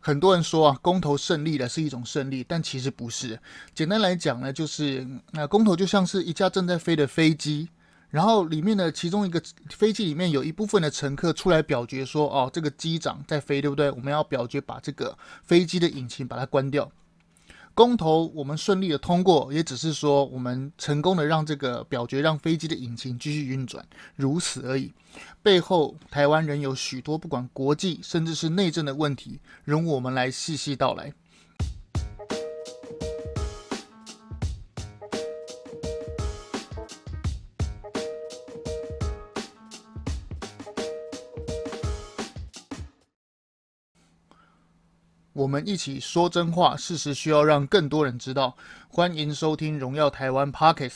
[0.00, 3.38] 很多人说啊，公投胜利了是一种胜利，但其实不是。
[3.74, 7.68] 简单来讲呢，就是那公投就像是一架正在飞的飞机，
[8.08, 13.90] 然后里面的其中一个飞机里面有一部分的乘客出来表决说，哦，这个机长在飞，对不对？
[13.90, 16.90] 我们要表决把这个飞机的引擎把它关掉。
[17.74, 23.86] 公投我们顺利的通过，也只是说我们成功的让这个表决让飞机的引擎继续运转，
[24.16, 24.92] 如此而已。
[25.42, 31.12] 背后台湾仍有许多不管国际甚至是内政的问题，容我们来细细道来。
[45.40, 48.54] 我们一起说真话，事实需要让更多人知道。
[48.90, 50.92] 欢迎收听《荣耀台湾》Pocket。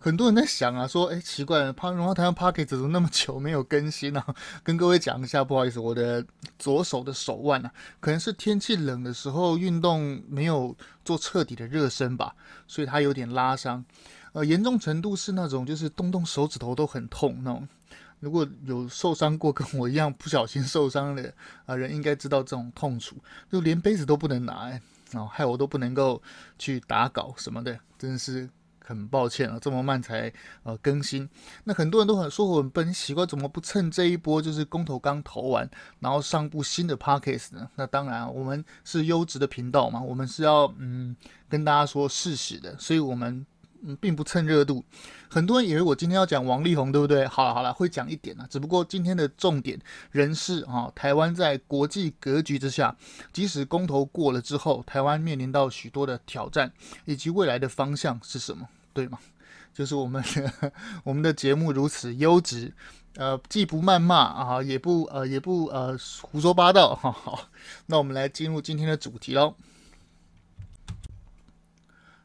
[0.00, 4.20] 很多人在想啊，说，哎，奇怪了，《荣耀台湾》p o c k e t 怎么那么久没有更新呢？
[4.64, 6.26] 跟各位讲一下，不好意思，我的
[6.58, 12.34] 左手的手腕啊，可能是天气冷的时候运动没有做彻底的热身吧，
[12.66, 13.84] 所以它有点拉伤。
[14.32, 17.68] 呃，严重程度是那种，就是动动手指头都很痛那种。
[18.22, 21.34] 如果有受伤过跟我一样不小心受伤的
[21.66, 23.16] 啊人，应该知道这种痛楚，
[23.50, 24.80] 就连杯子都不能拿，哎，
[25.14, 26.22] 哦，害我都不能够
[26.56, 28.48] 去打稿什么的，真是
[28.84, 31.28] 很抱歉啊，这么慢才呃更新。
[31.64, 37.68] 那很多人都很说我很笨，奇怪怎么不趁这一波就是公投刚投完，然后上部新的 podcast 呢？
[37.74, 41.16] 那当然，我们是优质的频道嘛，我们是要嗯
[41.48, 43.44] 跟大家说事实的，所以我们。
[43.84, 44.84] 嗯，并不蹭热度。
[45.28, 47.26] 很多人以为我今天要讲王力宏，对不对？
[47.26, 48.46] 好了好了，会讲一点啊。
[48.48, 49.80] 只不过今天的重点
[50.10, 52.96] 仍是啊，台湾在国际格局之下，
[53.32, 56.72] 即使公投过了之后，台湾面临到许多的挑战，
[57.04, 59.18] 以及未来的方向是什么，对吗？
[59.74, 60.72] 就是我们的
[61.02, 62.74] 我们的节目如此优质，
[63.16, 66.94] 呃，既不谩骂啊，也不呃也不呃胡说八道。
[66.94, 67.48] 哈，好，
[67.86, 69.54] 那我们来进入今天的主题喽。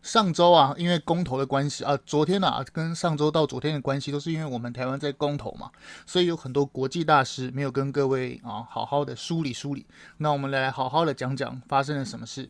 [0.07, 5.69] 上周啊，因为公投的关系啊，昨天啊，跟上周到昨天的关系，都是因为我们台湾在公投嘛，
[6.05, 9.85] 所以有很多国际大事没有跟各位啊好好的梳理梳理。
[10.19, 12.49] 那我们来好好的讲讲发生了什么事。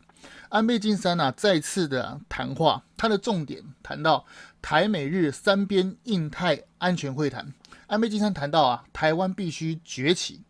[0.50, 4.24] 安倍晋三啊，再次的谈话，他的重点谈到
[4.62, 7.52] 台美日三边印太安全会谈。
[7.88, 10.42] 安倍晋三谈到啊，台湾必须崛起，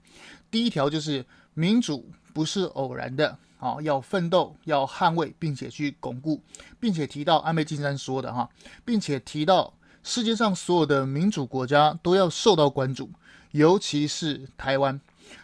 [0.50, 1.24] 第一条就是
[1.54, 3.38] 民主不是偶然的。
[3.58, 6.40] 啊，要奋斗，要捍卫，并且去巩固，
[6.78, 8.48] 并且提到安倍晋三说的哈，
[8.84, 13.10] 并且提到世界上所有的民主国家都要受到关注，
[13.50, 15.00] 尤其是台湾，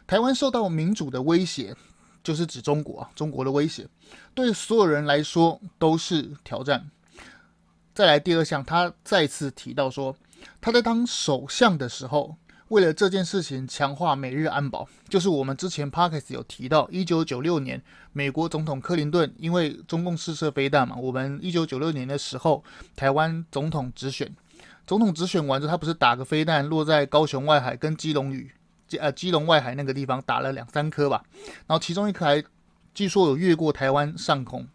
[0.07, 1.75] 台湾受到民主的威胁，
[2.23, 3.87] 就是指中国啊，中国的威胁，
[4.35, 6.89] 对所有人来说都是挑战。
[7.95, 10.17] 再来第二项，他再次提到说，
[10.61, 12.37] 他在当首相的时候。
[12.69, 17.81] 为了这件事情强化美日安保，就是我们之前 Parkes 有提到，一九九六年
[18.13, 22.65] 美国总统克林顿因为中共试射飞弹嘛，我们一九九六年的时候
[22.97, 24.35] 台湾总统直选，
[24.87, 28.51] 总统直选完之后，他不是打个飞弹落在高雄外海跟基隆屿，
[28.99, 31.23] 呃基隆外海那个地方打了两三颗吧，
[31.67, 32.43] 然后其中一颗还
[32.95, 34.67] 据说有越过台湾上空，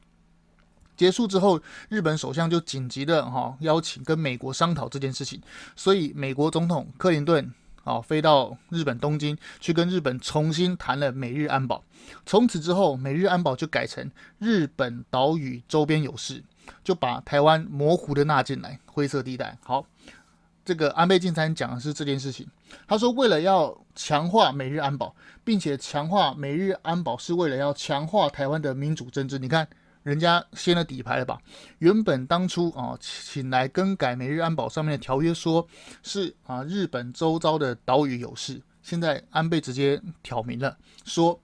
[0.95, 5.41] 结束之后，日本首相就紧急的哈邀请跟美国商讨这件事情，
[5.75, 7.51] 所以美国总统克林顿。
[7.89, 11.83] 啊，飞到日本东京去跟日本重新谈了美日安保。
[12.23, 16.43] 从此之后，美日安保就改成日本岛屿周边有事，
[16.83, 19.57] 就把台湾模糊的纳进来灰色地带。
[19.63, 19.83] 好，
[20.63, 22.47] 这个安倍晋三讲的是这件事情。
[22.87, 29.39] 他说，为了要强化美日安保，并且强化美日安保是为了要强化台湾的民主政治。
[29.39, 29.67] 你看。
[30.03, 31.37] 人家掀了底牌了吧？
[31.79, 35.67] 原本当初啊，请来更改美日安保上面的条约，说
[36.01, 38.61] 是啊日本周遭的岛屿有事。
[38.81, 41.39] 现在安倍直接挑明了，说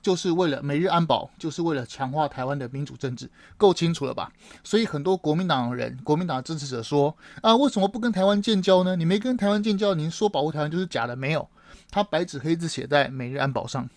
[0.00, 4.30] 就是为了美日安保，就是为了强化台湾的民主政治，够清楚了吧？
[4.62, 8.94] 所以很多国民党人、国民党支持者说啊，为什么不跟台湾建交呢？
[8.94, 11.16] 你没跟台湾建交，您说保护台湾就是假的？
[11.16, 11.48] 没有，
[11.90, 13.88] 他白纸黑字写在美日安保上，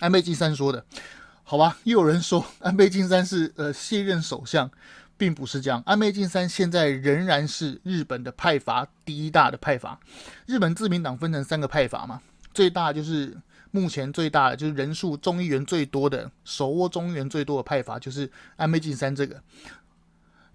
[0.00, 0.84] 安倍晋三说的。
[1.48, 4.68] 好吧，又有人说安倍晋三是呃卸任首相，
[5.16, 5.80] 并不是这样。
[5.86, 9.96] 安倍晋三现在仍然是日本的派阀第一大的派阀。
[10.46, 12.20] 日本自民党分成三个派阀嘛，
[12.52, 13.32] 最大就是
[13.70, 19.40] 目前最大的就是人数众议员最多的，手握众议员最多的派阀就是安倍晋三这个。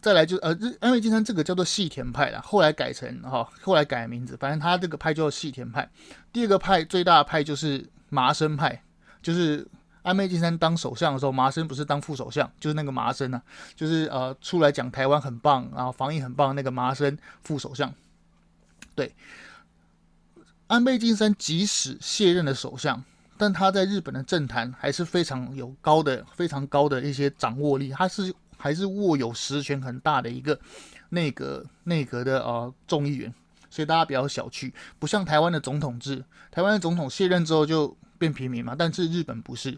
[0.01, 5.89] 再来就呃日安倍晋三这个叫做细田派啦，后来改成哈、后来改名字，反正他这个派叫细田派。
[6.33, 8.83] 第二个派最大的派就是麻生派，
[9.21, 9.65] 就是。
[10.03, 13.41] 安倍晋三当首相的时候，麻生不是当副首相，就是那个麻生啊，
[13.75, 17.93] 就是呃出来讲台湾很棒，然后防疫很棒那个麻生副首相。
[18.95, 19.13] 对，
[20.67, 23.03] 安倍晋三即使卸任了首相，
[23.37, 30.59] 但他在日本的政坛还是非常有高的、非常高的一些掌握力，他是还是握有实权很大的一个
[31.09, 33.33] 内阁内阁的呃众议员，
[33.69, 39.75] 所以大家不要小觑，不像台湾的总统制，台湾的总统卸任之后就变平民嘛，但是日本不是。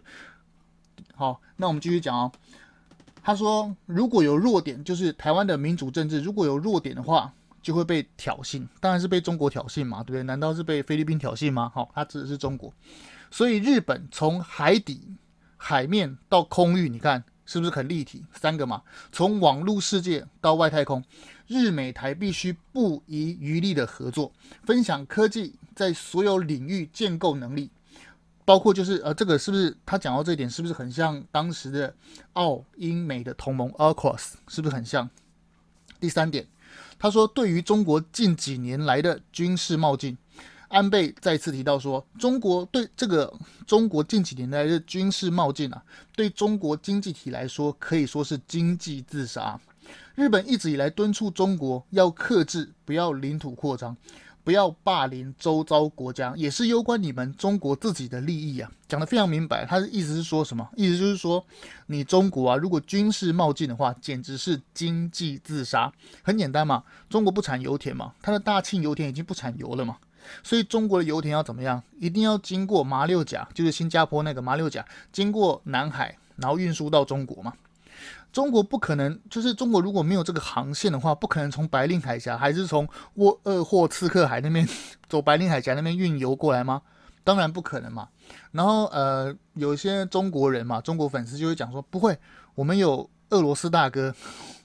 [1.14, 2.30] 好，那我们继续讲哦。
[3.22, 7.32] 他说，如果有弱点，就是台湾的民主政治，如果有弱点的话，
[7.62, 10.22] 就会被挑衅，当然是被中国挑衅嘛，对不对？
[10.24, 11.72] 难道是被菲律宾挑衅吗？
[11.74, 12.70] 好，他指的是中国。
[13.30, 15.16] 所以日本从海底、
[15.56, 18.22] 海面到空域，你看是不是很立体？
[18.34, 21.02] 三个嘛，从网络世界到外太空，
[21.46, 24.30] 日美台必须不遗余力的合作，
[24.64, 27.70] 分享科技，在所有领域建构能力，
[28.44, 31.94] 包括就是呃，这个是不是他讲到这一点，是不是很像当时的
[32.34, 34.34] 澳英美的同盟 AUKUS？
[34.48, 35.08] 是不是很像？
[35.98, 36.46] 第三点，
[36.98, 40.16] 他说对于中国近几年来的军事冒进。
[40.68, 43.32] 安倍再次提到说，中国对这个
[43.64, 45.80] 中国近几年来的军事冒进啊，
[46.16, 49.60] 对中国经济体来说可以说是经济自杀。
[50.16, 53.96] 日本一直以来敦促中国要克制，不要领土扩张，
[54.44, 58.70] 不要霸凌周遭国家，也是攸关你们中国自己的利益啊。
[58.86, 60.68] 讲得非常明白，他的意思是说什么？
[60.76, 61.44] 意思就是说，
[61.86, 65.90] 你中国啊，如果军事冒进的话，简直是经济自杀。
[66.22, 69.96] 很简单嘛，中国不产油田嘛，它的大庆油田已经不产油了嘛。
[70.42, 71.82] 所以中国的油田要怎么样？
[71.98, 77.52] 一定要经过马六甲，就是新加坡那个马六甲，经过南海，然后运输到中国嘛。
[78.34, 84.68] 中国不可能，就是中国如果没有这个航线的话，不可能从白令海峡还是从沃鄂霍次克海那边
[85.08, 86.82] 走白令海峡那边运油过来吗？
[87.22, 88.08] 当然不可能嘛。
[88.50, 92.18] 然后呃，有些中国人嘛，中国粉丝就会讲说，不会，
[92.56, 94.12] 我们有俄罗斯大哥，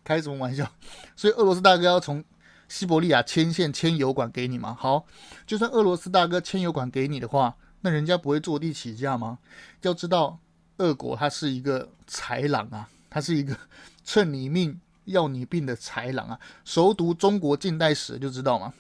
[0.04, 0.68] 开什么玩笑？
[1.16, 2.26] 所以俄罗斯大哥要从。
[2.68, 4.78] 西伯利亚牵线牵油管给你吗？
[4.80, 5.04] 好，
[5.48, 9.40] 就算俄罗斯大哥牵油管给你的话，那人家不会坐地起价吗？
[9.82, 10.38] 要知道，
[10.78, 13.58] 俄国他是一个豺狼啊，他是一个
[14.04, 16.40] 趁你命要你病的豺狼啊。
[16.66, 18.74] 熟读中国近代史就知道嘛。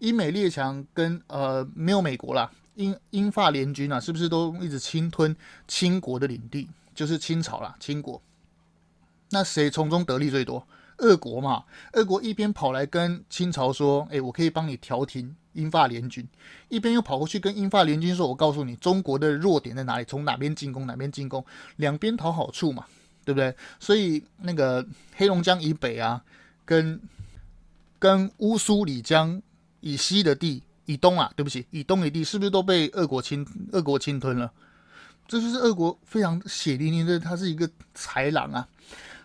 [0.00, 5.34] 英美列强跟呃没有美国啦，英英法联军啊，是不是都一直侵吞
[5.66, 6.68] 清国的领地？
[6.94, 8.20] 就是清朝啦，清国。
[9.30, 10.66] 那谁从中得利最多？
[10.98, 16.26] 俄国嘛，俄国一边跑来跟清朝说：“哎，我可以帮你调停英法联军。”
[16.68, 20.04] 一边又跑过去跟英法联军说：“我告诉你，中国的弱点在哪里？
[20.04, 21.44] 从哪边进攻，哪边进攻，
[21.76, 22.84] 两边讨好处嘛，
[23.28, 24.82] 对不对？”所以那个
[25.14, 26.24] 黑龙江以北啊，
[26.64, 26.98] 跟
[27.98, 29.42] 跟乌苏里江
[29.80, 34.50] 以西的地以东啊，对不起，以东的地是不是都被俄国侵俄国侵吞了？
[35.26, 38.66] 这就是俄国非常血淋淋的，他是一个豺狼啊！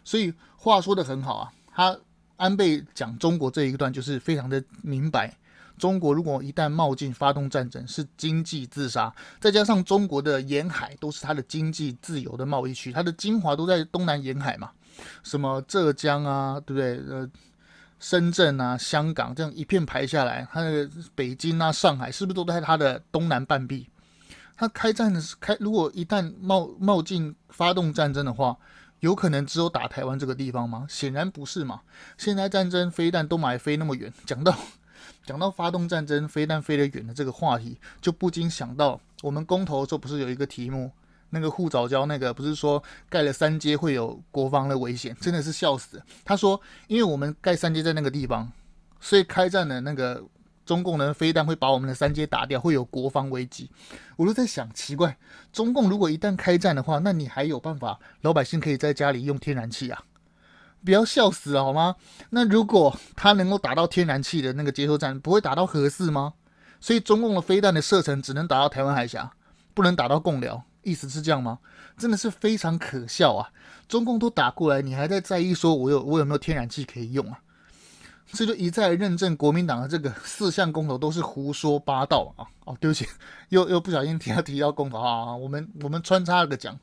[0.03, 1.53] 所以话说的很好啊。
[1.73, 1.97] 他
[2.35, 5.33] 安倍讲中国这一段就是非常的明白，
[5.77, 14.71] 中国如果一旦冒进发动战争是经济自杀，再加上中国的沿海都是它的经济自由的贸易区，它的精华都在东南沿海嘛，
[15.23, 16.97] 什么浙江啊，对不对？
[17.09, 17.29] 呃，
[17.99, 23.89] 深圳啊，香港这样一片排下来，它的北京啊，上海是不是都在它的东南半壁？
[24.55, 28.57] 它开战的是开，如果一旦冒冒进发动战争的话。
[28.99, 30.87] 有可能只有打台湾这个地方吗？
[30.89, 31.81] 显然不是嘛。
[32.17, 34.57] 现在战争飞弹都买飞那么远，讲到
[35.25, 40.91] 讲到发动战争飞弹飞得远的这个话题，就不禁想到我们公投的时候不是有一个题目，
[41.29, 46.01] 那个护藻礁那个不是说盖了三阶会有国防的危险，真的是笑死。
[46.23, 48.51] 他说，因为我们盖三阶在那个地方，
[48.99, 50.23] 所以开战的那个。
[50.65, 53.69] 中共的飞弹会把我们的三阶打掉，会有国防危机。
[54.15, 55.17] 我都在想，奇怪，
[55.51, 60.01] 中共如果一旦开战的话，那你还有办法，老百姓可以在家里用天然气啊？
[60.83, 61.95] 不要笑死了好吗？
[62.29, 66.33] 那如果他能够打到天然气的那个接收站，不会打到核四吗？
[66.79, 69.31] 所以中共的飞弹的射程只能打到台湾海峡，
[69.73, 71.59] 不能打到共寮，意思是这样吗？
[71.97, 73.51] 真的是非常可笑啊！
[73.87, 77.39] 中共都打过来，你还在在意说我有我有没有天然气可以用啊？
[78.31, 82.47] 这就一再认证国民党的这个四项公投都是胡说八道啊！
[82.65, 83.07] 哦，对不起，
[83.49, 85.35] 又又不小心提到提到公投啊！
[85.35, 86.77] 我们我们穿插了个讲。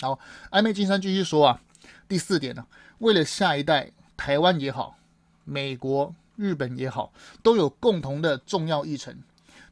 [0.00, 0.18] 好，
[0.50, 1.60] 暧昧金山继续说啊，
[2.08, 2.64] 第四点呢，
[3.00, 4.96] 为了下一代，台湾也好，
[5.44, 9.14] 美国、日本也好，都有共同的重要议程，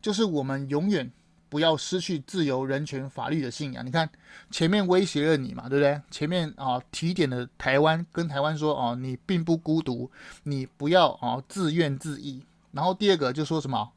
[0.02, 1.10] 就是我们永远。
[1.50, 3.82] 不要失去自由、人权、法律的信仰。
[3.82, 4.06] 你看，
[4.50, 5.98] 前面威胁了你嘛，对不对？
[6.10, 10.10] 前面啊提点了台湾，跟台湾说哦，你并不孤独，
[10.42, 12.42] 你不要啊自怨自艾。
[12.72, 13.90] 然后第二个就说什么？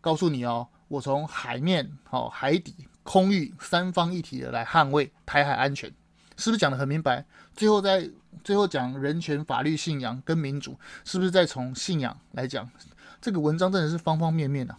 [0.00, 5.92] 告诉你哦，我从海面、哦海底、空域三方一体的来捍卫台海安全，
[6.36, 7.24] 是不是讲得很明白？
[7.54, 8.10] 最后在
[8.42, 12.68] 最后讲人权、法律、信仰跟民主，是不是再从信仰来讲？
[13.20, 14.78] 这个文章真的是方方面面的啊。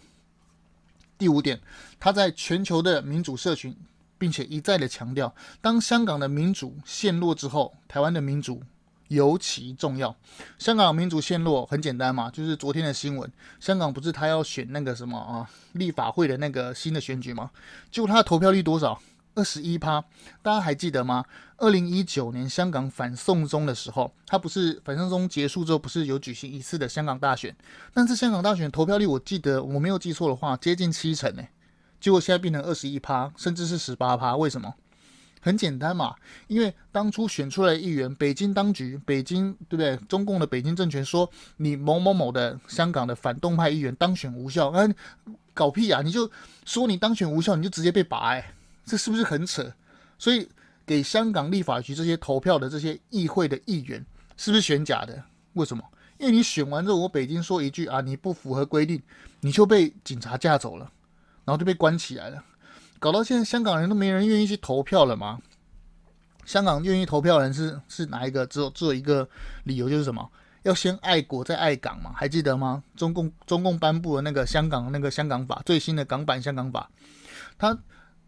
[1.18, 1.58] 第五点，
[1.98, 3.74] 他在全球的民主社群，
[4.18, 8.62] 并且一再的强调，当香港的民主陷落之后，台湾的民主
[9.08, 10.14] 尤其重要。
[10.58, 17.50] 香港民主陷落很简单嘛，就是昨天的新闻，香港不是他要选那个什么啊，立法会的那个新的选举吗？
[17.90, 19.00] 结果他的投票率多少？
[19.36, 20.02] 二十一趴，
[20.42, 21.24] 大家还记得吗？
[21.58, 27.54] 二零一九年香港反送中的时候，他不是反送中结束之后，不是有举行一次的香港大选？
[27.94, 31.42] 但是香港大选投票率，我记得我没有记错的话，接近七成呢。
[32.00, 34.74] 结果现在变成二十一趴，甚至是十八趴，为什么？
[35.40, 36.16] 很简单嘛，
[36.48, 39.96] 因为当初选出来议员，北京当局，北京对不对？
[40.08, 44.84] 中共的北京政权说你某某某的香港的反动派议员当选无效，啊，
[45.54, 46.02] 搞屁啊！
[46.02, 46.28] 你就
[46.64, 48.52] 说你当选无效，你就直接被拔哎。
[48.86, 49.70] 这是不是很扯？
[50.16, 50.48] 所以
[50.86, 54.02] 给香港立法局这些投票的这些议会的议员，
[54.36, 55.22] 是不是选假的？
[55.54, 55.84] 为什么？
[56.18, 59.02] 因为你选完之后，我北京说一句啊，你不符合规定，
[59.40, 60.90] 你就被警察架走了，
[61.44, 62.42] 然后就被关起来了，
[62.98, 65.40] 搞到现在香港人都没人愿意去投票了吗？
[66.44, 68.46] 香港愿意投票的人是是哪一个？
[68.46, 69.28] 只有只有一个
[69.64, 70.30] 理由，就是什么？
[70.62, 72.12] 要先爱国再爱港嘛？
[72.14, 72.82] 还记得吗？
[72.96, 76.88] 中共中共颁布的那个香港那个香港法，最新的港版香港法，
[77.58, 77.76] 它。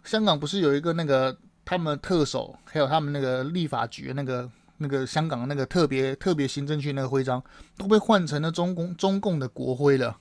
[0.05, 7.43] 香港不是有一个那个他们特首，还有他们那个立法局那个那个香港那个特别特别行政区那个徽章
[7.77, 10.17] 都被换成了中共中共的国徽了，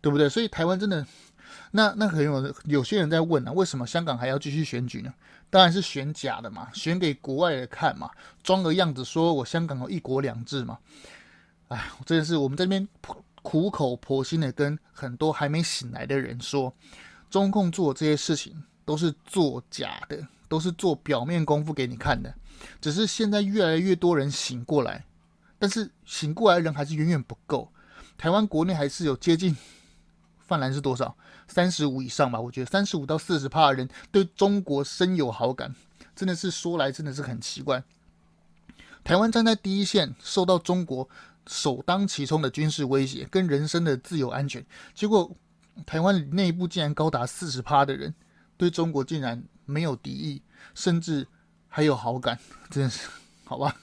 [0.00, 0.28] 对不对？
[0.28, 1.04] 所以台湾真的，
[1.72, 5.12] 那那很有有些人在问啊，为什么香港还要继续选举呢？
[5.50, 8.10] 当然是选假的嘛，选给国外人看嘛，
[8.42, 10.78] 装个样子说我香港有一国两制嘛。
[11.68, 12.86] 哎，真的是我们这边
[13.42, 16.72] 苦口婆心的跟很多还没醒来的人说，
[17.30, 18.62] 中共做这些事情。
[18.88, 22.34] 都是做假的，都是做表面功夫给你看的。
[22.80, 25.04] 只是现在越来越多人醒过来，
[25.58, 27.70] 但是醒过来的人还是远远不够。
[28.16, 29.54] 台湾国内还是有接近
[30.38, 31.14] 泛蓝是多少？
[31.48, 35.74] 三十五以上吧，我觉得三十五到四十趴的人对中国深有好感，
[36.16, 37.84] 真的是说来真的是很奇怪。
[39.04, 41.06] 台湾站在第一线，受到中国
[41.46, 44.64] 首当其冲的军事威胁跟人身的自由安全，
[44.94, 45.30] 结果
[45.84, 48.14] 台湾内部竟然高达四十趴的人。
[48.58, 50.42] 对中国竟然没有敌意，
[50.74, 51.26] 甚至
[51.68, 52.38] 还有好感，
[52.68, 53.08] 真是
[53.44, 53.74] 好吧？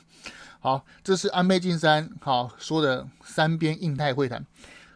[0.59, 4.45] 好，这是安倍晋三好说的三边印太会谈，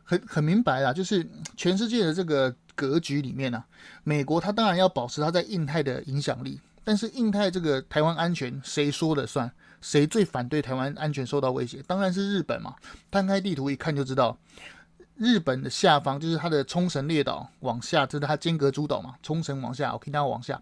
[0.04, 3.66] 很很明白啦，就是全世界的这个格局里面呢、啊，
[4.04, 9.50] 美国它当然要保持它在印太的影响力，但是印太这个台湾安全谁说了算？
[9.82, 11.82] 谁最反对台湾安全受到威胁？
[11.88, 12.76] 当然是日本嘛，
[13.10, 14.38] 摊开地图一看就知道。
[15.20, 19.16] 日本的下方就是它的冲绳列岛往下，这是它尖阁诸岛嘛？
[19.22, 20.60] 冲绳往下，OK，那往下，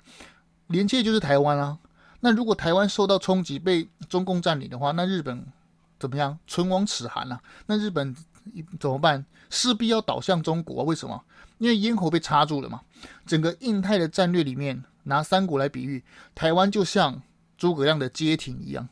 [0.65, 1.77] 连接就是台湾啊。
[2.21, 5.45] 那如果台湾受到冲击，被中共占领的话，那日本
[5.99, 6.39] 怎么样？
[6.47, 7.39] 唇亡齿寒啊。
[7.67, 8.15] 那日本
[8.79, 9.23] 怎么办？
[9.51, 10.83] 势必要倒向中国啊。
[10.83, 11.23] 为什么？
[11.59, 12.81] 因为咽喉被插住了嘛。
[13.27, 17.21] 整个印太的战略里面，拿三国来比喻，台湾就像
[17.59, 18.89] 诸葛亮的街亭一样。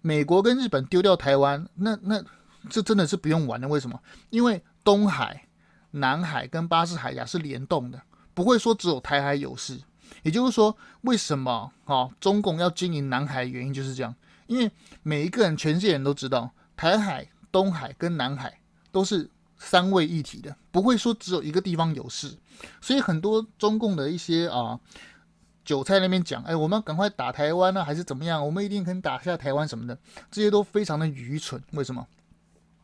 [0.00, 2.24] 美国跟日本丢掉台湾，那那。
[2.68, 4.00] 这真的是不用玩的，为什么？
[4.30, 5.48] 因为东海、
[5.92, 8.02] 南海跟巴士海峡是联动的，
[8.34, 9.80] 不会说只有台海有事。
[10.22, 12.08] 也就是说，为什么啊？
[12.18, 14.14] 中共要经营南海的原因就是这样，
[14.46, 14.70] 因为
[15.02, 18.58] 每一个人、全世界人都知道，台海、东海跟南海
[18.90, 22.36] 都是三位一体的，不会说只有一个地方有事。
[22.80, 24.80] 所以很多中共的一些啊
[25.62, 28.44] 韭菜那边讲，哎，我们要赶快打台湾呢，还是怎么样？
[28.44, 29.96] 我们一定可以打下台湾什么的，
[30.30, 31.62] 这些都非常的愚蠢。
[31.72, 32.06] 为什么？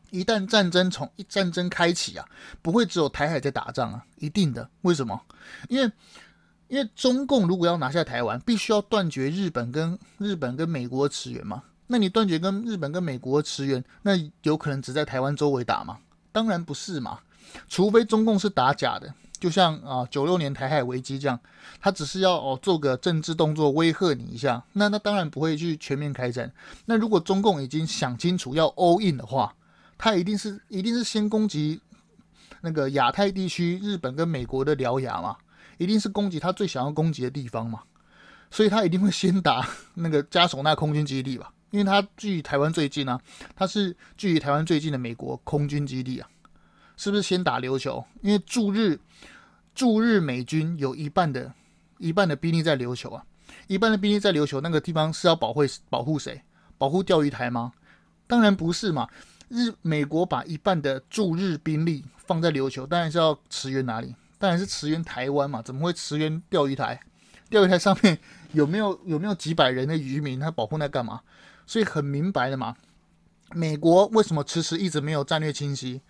[0.09, 2.25] 一旦战争从一战争开启啊，
[2.61, 4.69] 不会只有台海在打仗啊，一定的。
[4.81, 5.19] 为什么？
[5.69, 5.91] 因为
[6.67, 11.63] 因为中共如果要拿下台湾，必须要断绝日本跟日本跟美国的驰援嘛。
[11.87, 15.99] 那你断绝跟日本跟美国的驰援，那有可能只在台湾周围打吗？
[16.31, 17.19] 当然不是嘛。
[17.69, 21.39] 除非中共是打假的，就像啊九六年台海危机这样，
[21.79, 26.51] 他只是要哦做个政治动作威吓你一下，那那当然不会去全面开战。
[26.85, 29.53] 那如果中共已经想清楚要 all in 的话，
[29.97, 31.79] 他一定是一定是先攻击
[32.61, 35.37] 那个亚太地区，日本跟美国的獠牙嘛，
[35.77, 37.81] 一定是攻击他最想要攻击的地方嘛，
[38.49, 43.19] 所以他一定会先打那个嘉手纳空军基地吧，因为他距离台湾最近啊，
[43.55, 46.27] 他是距离台湾最近的美国空军基地啊，
[46.97, 48.03] 是不是先打琉球？
[48.21, 48.99] 因为驻日
[49.73, 51.53] 驻日美军有一半的
[51.99, 53.23] 一半的兵力在琉球啊，
[53.67, 56.41] 一半的兵力在琉球那个地方是要保护保护谁？
[56.77, 57.71] 保护钓鱼台吗？
[58.27, 59.07] 当然不是嘛。
[59.49, 64.15] 日美国把一半的驻日兵力放在琉球，当然是要驰援哪里？
[64.37, 66.99] 当然是驰援台湾嘛，怎么会驰援钓鱼台？
[67.49, 68.17] 钓鱼台上面
[68.53, 70.39] 有没有有没有几百人的渔民？
[70.39, 71.21] 他保护那干嘛？
[71.65, 72.75] 所以很明白的嘛。
[73.51, 76.01] 美国为什么迟迟一直没有战略清晰？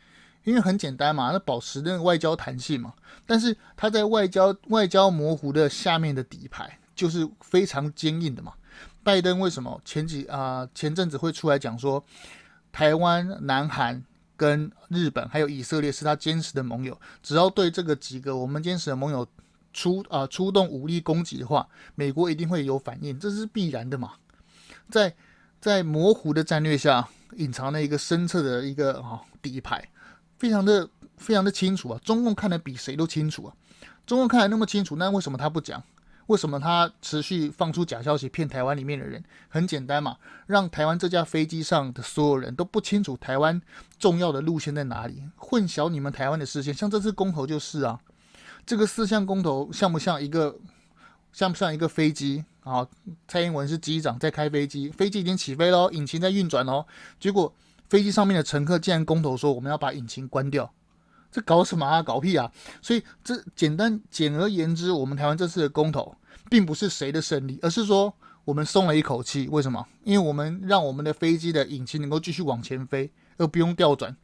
[0.43, 2.93] 因为很简单嘛，那保持那个外交弹性嘛。
[3.25, 8.53] 但是他在外交外交模糊的下面的底牌就是非常坚硬的嘛。
[9.03, 12.03] 拜登为什么前几啊、前阵子会出来讲说，
[12.75, 14.03] 台湾、南韩
[14.35, 19.25] 跟日本还有以色列是他坚实的盟友，只要对这个几个我们坚实的盟友
[19.71, 21.65] 出啊、出动武力攻击的话，
[21.95, 24.15] 美国一定会有反应，这是必然的嘛。
[24.91, 25.15] 在
[25.61, 29.89] 在模糊的战略下，隐藏了一个深侧的一个啊、哦、底牌。
[30.37, 33.55] 非常的非常的清楚啊，中共看得比谁都清楚啊，
[34.05, 35.81] 中共看得那么清楚，那为什么他不讲？
[36.27, 39.23] 为什么他持续放出假消息骗台湾里面的人？
[39.47, 40.17] 很简单嘛，
[40.47, 43.61] 让台湾这架飞机上的所有人都不清楚台湾
[43.99, 46.73] 重要的路线在哪里，混淆你们台湾的视线。
[46.73, 47.99] 像这次公投就是啊，
[48.65, 50.57] 这个四项公投像不像一个
[51.31, 52.87] 像不像一个飞机啊？
[53.27, 56.85] 蔡英文是机长在开飞机，飞机已经起飞喽，引擎在运转喽，
[57.19, 57.53] 结果。
[57.87, 60.73] 飞机上面的乘客竟然公投说我们要把引擎关掉，
[61.35, 62.01] 这搞什么啊？
[62.01, 62.49] 搞屁啊！
[62.81, 66.15] 所以这简单简而言之，我们台湾这次的公投
[66.49, 68.13] 并不是谁的胜利，而是说
[68.45, 69.49] 我们松了一口气。
[69.49, 69.85] 为什么？
[70.05, 74.15] 因为我们让我们的飞机的引擎能够继续往前飞，而不用调转。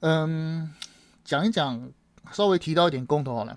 [0.00, 0.74] 嗯，
[1.24, 1.92] 讲一讲，
[2.32, 3.56] 稍微提到一点公投好了。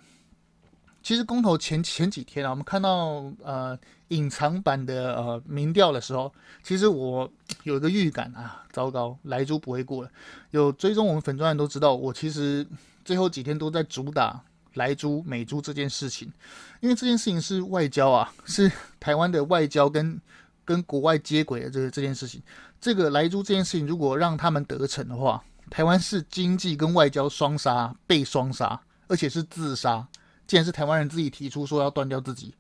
[1.02, 3.76] 其实公投前前几天啊，我们看到呃
[4.10, 6.34] 隐藏版的呃民调的时候，
[6.64, 7.30] 其实我
[7.64, 10.10] 有一个预感啊，糟糕，莱猪不会过了。
[10.52, 12.66] 有追踪我们粉专的都知道，我其实
[13.04, 14.42] 最后几天都在主打
[14.76, 16.32] 莱猪美猪这件事情，
[16.80, 20.20] 因为这件事情是外交啊，是台湾的外交跟
[20.64, 22.42] 跟国外接轨的这个这件事情。
[22.80, 30.08] 这个莱猪这件事情，如果让他们得逞的话，台湾是经济跟外交双杀，被双杀，而且是自杀。
[30.46, 32.54] 既然是台湾人自己提出说要断掉自己，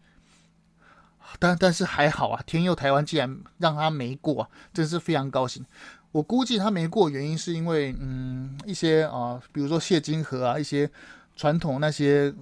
[1.39, 5.65] 但但是还好啊，天佑台湾，竟然让他没过啊，真是非常高兴。
[6.11, 10.89] 我估计他没过原因是因为，嗯，一些啊，比如说谢金河啊，一些
[11.35, 12.33] 传统那些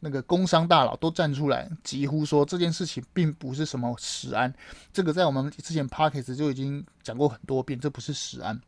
[0.00, 4.52] 那个工商大佬都站出来，疾呼说这件事情并不是什么食安，
[4.92, 8.60] 这个在我们之前 Podcast 就已经讲过很多遍，这不是食安。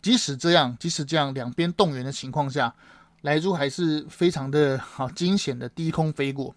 [0.00, 2.74] 即使这样，即使这样，两边动员的情况下。
[3.22, 6.54] 莱猪还是非常的好惊险的低空飞过，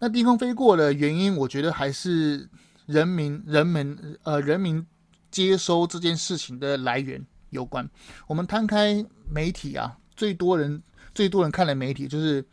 [0.00, 2.48] 那低空飞过的原因，我觉得还是
[2.86, 4.84] 人民、人们呃人民
[5.30, 7.88] 接收这件事情的来源有关。
[8.26, 10.82] 我们摊开媒体啊，最多人
[11.14, 12.44] 最多人看的媒体就是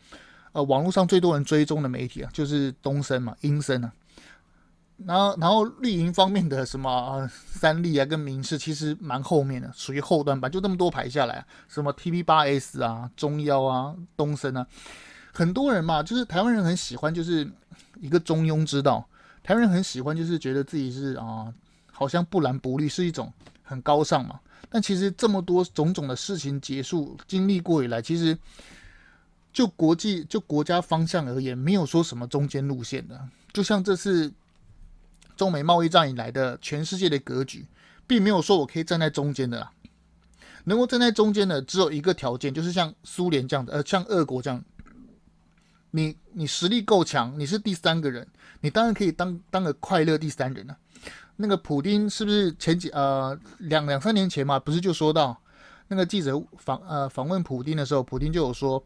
[0.51, 3.91] 呃网络上最多人追踪的媒体啊，就是东森嘛、英森啊。
[5.05, 14.65] 然后，然后绿营方面的什么、三立啊，跟民视其实蛮后面的，属于后端吧，就这么多排下来，什么 TV 八 S 啊、中腰啊、东森啊，
[15.37, 17.47] 很多人嘛，就是台湾人很喜欢，就是
[18.01, 19.07] 一个中庸之道。
[19.43, 21.53] 台湾人很喜欢，就是觉得自己是啊、
[21.91, 24.39] 好像不蓝不绿，是一种很高尚嘛。
[24.67, 28.35] 但其实这么多种种的事情结束经历过以来，其实
[29.53, 33.21] 就国际就国家方向而言，没有说什么中间路线的。
[33.53, 34.33] 就像这次。
[35.35, 37.63] 中美贸易战以来的全世界的格局，
[38.07, 39.71] 并没有说我可以站在中间的啦。
[40.63, 44.59] 能够站在中间的只有一个条件，就是像苏联这样的，呃，像俄国这样，
[45.97, 48.25] 你你实力够强，你是第三个人，
[48.61, 50.77] 你当然可以当当个快乐第三人了。
[51.37, 55.35] 那个普丁是不是前几呃两两三年前嘛，不是就说到
[55.87, 58.83] 那个记者访呃访问普丁的时候，普丁就有说。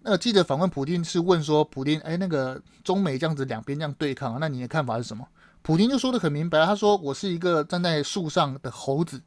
[0.00, 5.26] 那个记者访问普丁是问说，普丁，哎，那个中美这样子两边这样对抗，那你的看法是什么？
[5.60, 9.20] 普丁就说的很明白，他说我是一个站在树上的猴子，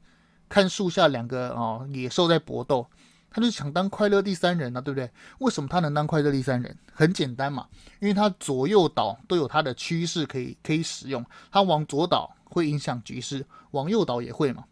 [0.47, 2.87] 看树下两个哦野兽在搏斗，
[3.31, 5.09] 他就想当快乐第三人啊，对不对？
[5.39, 6.77] 为什么他能当快乐第三人？
[6.93, 7.65] 很简单嘛，
[7.99, 14.65] 因为他左右倒都有他的趋势可以可以使用，他往左倒会影响局势，往右倒也会嘛。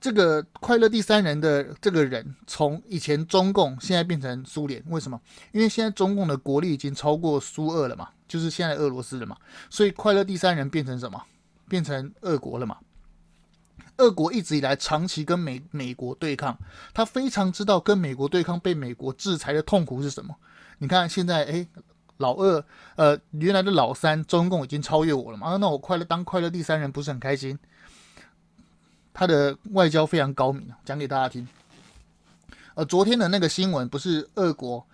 [0.00, 5.20] 这个快乐第三人的这个人，从以前中共现在变成苏联，为什么？
[5.50, 9.36] 因为现在中共的国力已经超过苏俄了嘛，就是现在俄罗斯了嘛，
[9.68, 11.20] 所以快乐第三人变成什么？
[11.68, 12.76] 变成俄国了嘛。
[13.98, 16.56] 俄国一直以来长期跟美美国对抗，
[16.92, 20.34] 他非常知道跟美国对抗被美国制裁的痛苦是什么。
[20.78, 21.66] 你看现在，哎，
[22.16, 22.64] 老二，
[22.96, 27.58] 呃，原来的老三，中共已经超越我了嘛，啊，那我快乐当快乐第三人不是很开心？
[29.12, 31.46] 他的外交非常高明，讲给大家听。
[32.74, 34.84] 呃，昨天的那个新闻不是俄国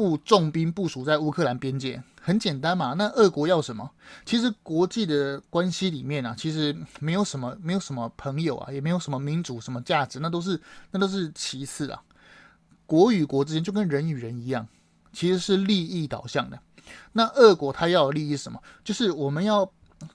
[0.00, 2.94] 部重兵部署在乌克兰边界，很简单嘛。
[2.94, 3.90] 那俄国要什么？
[4.24, 10.58] 其实国际的关系里面啊，其实没有什么，没有什么朋友啊，也没有什么民主什么价值，那都是
[10.90, 12.02] 那都是其次啊。
[12.86, 14.66] 国与国之间就跟人与人一样，
[15.12, 16.58] 其实是利益导向的。
[17.12, 18.58] 那俄国他要的利益是什么？
[18.82, 19.70] 就是我们要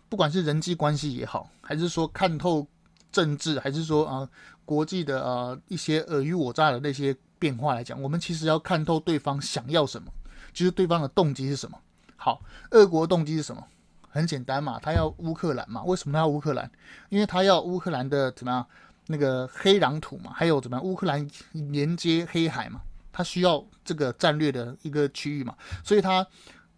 [0.09, 2.67] 不管是人际关系也好，还是说看透。
[3.11, 4.27] 政治，还是说啊、
[4.65, 10.11] 国际的呃一些尔虞我诈的那些变化来讲，我们其实要看透对方想要什么，
[10.51, 11.77] 就是对方的动机是什么。
[12.15, 13.63] 好，俄国动机是什么？
[14.09, 15.83] 很简单嘛，他要乌克兰嘛。
[15.83, 16.67] 为什么他要乌克兰？
[17.09, 18.65] 因为他要乌克兰的怎么样？
[19.05, 20.83] 那个黑壤土嘛，还有怎么样？
[20.83, 22.81] 乌克兰连接黑海嘛，
[23.13, 25.55] 他需要这个战略的一个区域嘛。
[25.83, 26.25] 所以他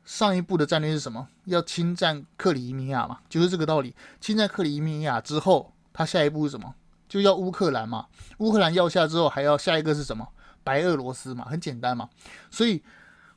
[0.03, 1.25] 上一步的战略是什么？
[1.45, 3.95] 要侵占克里米亚嘛，就是这个道理。
[4.19, 6.75] 侵占克里米亚之后，他下一步是什么？
[7.07, 8.07] 就要乌克兰嘛。
[8.39, 10.27] 乌克兰要下之后，还要下一个是什么？
[10.67, 12.09] 白俄罗斯嘛，很简单嘛。
[12.51, 12.83] 所以，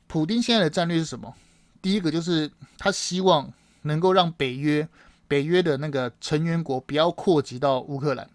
[0.07, 1.33] 普丁现在的战略是什么？
[1.81, 3.51] 第一个就是他希望。
[3.83, 4.87] 能够让北约
[5.27, 8.29] 北约的那个成员国不要扩及到乌克兰，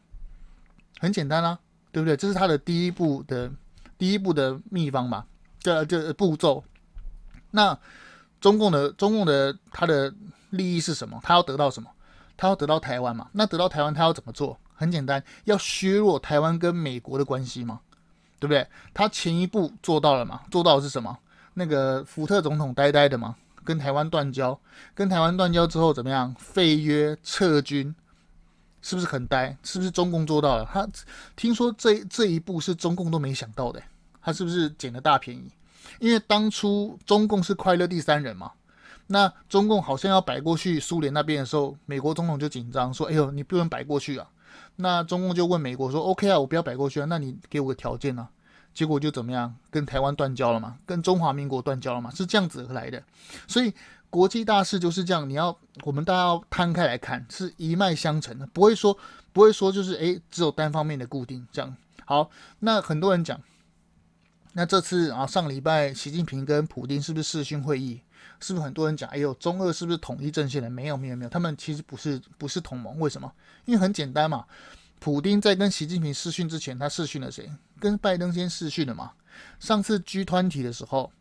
[0.98, 1.59] 很简单啦、啊，
[1.92, 2.16] 对不对？
[2.16, 3.48] 这是他的第一步的
[3.96, 5.24] 第一步的秘方嘛，
[5.61, 6.64] 这这步骤。
[7.52, 7.78] 那
[8.40, 10.12] 中共的中共的他的
[10.50, 11.20] 利益是什么？
[11.22, 11.88] 他要得到什么？
[12.37, 13.30] 他要得到台湾嘛？
[13.30, 14.59] 那得到台湾，他要怎么做？
[14.74, 17.80] 很简单，要削弱台湾跟美国的关系嘛，
[18.38, 18.66] 对不对？
[18.94, 20.42] 他前一步做到了嘛？
[20.51, 21.18] 做到的是什么？
[21.55, 23.37] 那个福特总统呆呆的嘛。
[23.64, 24.57] 跟台湾断交，
[24.94, 26.33] 跟台湾断交之后怎么样？
[26.38, 27.92] 废约撤军，
[28.81, 29.57] 是不是很呆？
[29.64, 30.64] 是不是中共做到了？
[30.72, 30.88] 他
[31.35, 33.83] 听说这这一步是中共都没想到的，
[34.22, 35.51] 他是不是捡了大便宜？
[35.99, 38.53] 因为当初中共是快乐第三人嘛，
[39.09, 44.29] 那中共好像要摆过去苏联那边的时候，美国总统就紧张说：“哎呦，你不能摆过去啊！”
[44.76, 48.28] 那中共就问美国说：“OK 啊，我不要摆过去啊，那你给我个条件啊。”
[48.74, 49.54] 结果就怎么样？
[49.70, 50.76] 跟台湾断交了嘛？
[50.84, 52.10] 跟中华民国断交了嘛？
[52.10, 53.02] 是这样子来的。
[53.48, 53.72] 所以
[54.10, 58.94] 国际大事就是这样，你要我们大家要摊开来看，是一脉相承的，不会说
[59.32, 61.74] 不会说就是诶，只有单方面的固定这样。
[62.04, 63.40] 好，那很多人讲，
[64.52, 68.02] 那这次啊上礼拜习近平跟普丁是不是视讯会议？
[68.40, 69.09] 是不是很多人讲？
[69.11, 70.68] 哎呦，中俄是不是统一阵线了？
[70.70, 72.99] 没有没有没有，他们其实不是不是同盟。
[72.99, 73.33] 为什么？
[73.64, 74.44] 因为很简单嘛。
[74.99, 77.51] 普丁在跟习近平视讯之前，他视讯了谁？
[77.79, 79.12] 跟拜登先视讯了嘛？
[79.61, 81.12] 上次 G 团体的时候，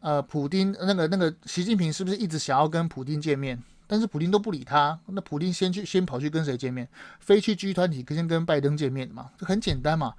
[0.00, 3.62] 呃，普丁那个那个习近平是不是一直想要跟普丁见面？
[3.86, 4.98] 但是普丁都不理他。
[5.06, 6.88] 那普丁先去先跑去跟谁见面？
[7.20, 9.30] 飞去 G20，先跟拜登见面嘛？
[9.38, 10.14] 这很简单嘛，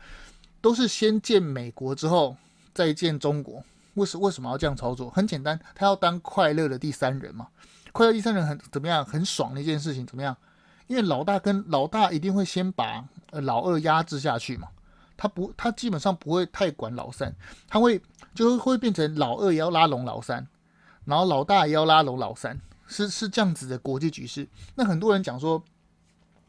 [0.61, 2.37] 都是先见美国之后
[2.73, 3.61] 再见中国。
[3.97, 5.09] 为什为什么要这样操作？
[5.09, 7.47] 很简单，他要当快乐的第三人嘛。
[7.91, 9.03] 快乐第三人很怎么样？
[9.03, 10.37] 很爽的一件事情，怎么样？
[10.85, 14.67] 因为老大跟老大一定会先把呃老二压制下去嘛，
[15.17, 17.35] 他不，他基本上不会太管老三，
[17.67, 18.01] 他会
[18.35, 20.47] 就会变成老二也要拉拢老三，
[21.05, 24.47] 然后老大也要拉拢老三，是是这样子的国际局势。
[24.75, 25.61] 那很多人讲说，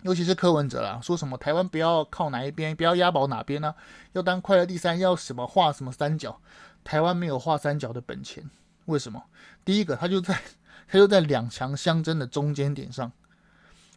[0.02, 3.74] 尤其是柯文哲啦，说什么台湾不要靠哪一边，不要押宝哪边呢、
[4.12, 6.38] 要当快乐第三，要什么画什么三角？
[6.85, 8.49] 台湾没有画三角的本钱，
[8.87, 9.23] 为什么？
[9.64, 10.38] 第一个，他就在
[10.88, 13.11] 他就在两强相争的中间点上。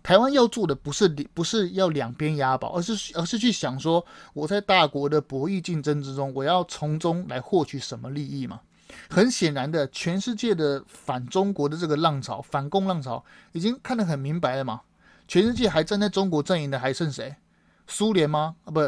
[0.03, 8.61] 台湾要做的不是不是要两边押宝，而是而是去想说，我在大国的博弈竞争之中，我要从中来获取什么利益嘛？
[9.09, 14.81] 很显然的，全世界的反中国的这个浪潮，反共浪潮已经看得很明白了嘛。
[15.27, 17.35] 全世界还站在中国阵营的还剩谁？
[17.87, 18.55] 苏联吗？
[18.65, 18.79] 啊，不，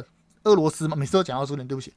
[0.43, 0.95] 俄罗斯吗？
[0.97, 1.93] 每次都讲到苏联，对不起，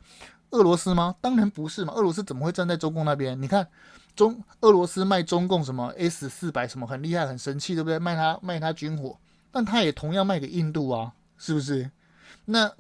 [0.57, 1.15] 俄罗斯吗？
[1.21, 1.93] 当然不是嘛。
[1.93, 3.41] 俄罗斯怎么会站在中共那边？
[3.41, 3.69] 你看。
[4.17, 7.99] 中俄罗斯卖中共什么 S 四百什么很厉害很神器，对不对？
[7.99, 9.19] 卖他卖他军火，
[9.53, 11.91] 但他也同样卖给印度啊，是不是？
[12.47, 12.73] 那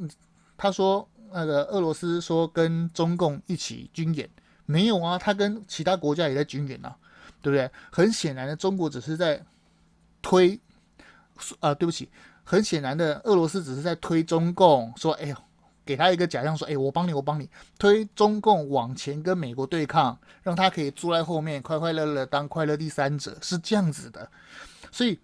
[0.56, 4.26] 他说那个俄罗斯说跟中共一起军演，
[4.64, 6.96] 没有啊，他跟其他国家也在军演啊，
[7.42, 7.70] 对不对？
[7.92, 9.44] 很显然的，中国只是在
[10.22, 10.58] 推
[11.60, 12.08] 啊，对不起，
[12.44, 15.36] 很显然的，俄罗斯只是在推中共，说哎呦。
[15.86, 24.28] 给他一个假象，说：“哎，我帮你，我帮你推中共往前跟美国对抗，让他可以坐在后面，快快乐乐当快乐第三者，是这样子的。
[24.90, 25.16] 所以，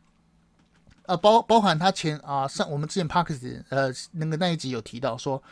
[1.06, 5.42] 呃，包包含他前啊上我们之前 Parks 呃那个那一集有提到说，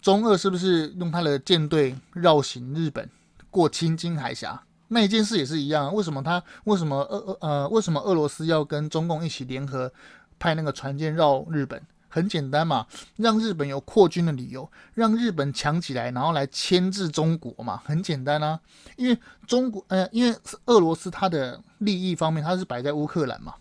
[0.00, 3.10] 中俄是不是用他的舰队绕行日本
[3.50, 5.92] 过青津海峡那一件事也是一样？
[5.92, 9.92] 为什么他为什么俄呃为什么俄罗斯要跟中共一起联合
[10.38, 18.58] 派那个船舰绕日本？”很简单嘛，让日本有扩军的理由，让日本强起来，然后来牵制中国嘛，很简单啊。
[18.96, 23.54] 因为中国，呃，因为俄罗斯它的利益方面，它是摆在乌克兰嘛，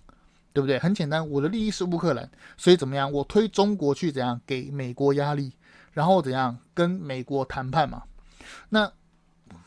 [0.53, 0.79] 对不对？
[0.79, 3.11] 很简单，我的利益是乌克兰，所以怎么样？
[3.11, 5.53] 我推中国去怎样给美国压力，
[5.91, 8.03] 然后怎样跟美国谈判嘛？
[8.69, 8.91] 那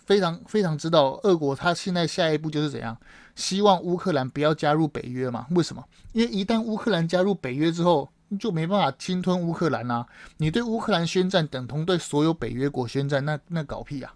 [0.07, 2.97] 非常非常知道，俄国他现在下一步就是怎样？
[3.37, 5.47] 希望乌克兰不要加入北约嘛？
[5.51, 5.85] 为什么？
[6.13, 10.07] 因为一旦乌克兰加入北约之后，就没办法侵吞乌克兰、啊！
[10.37, 14.15] 你对乌克兰宣战，等同对所有北约国宣战，那那搞屁啊，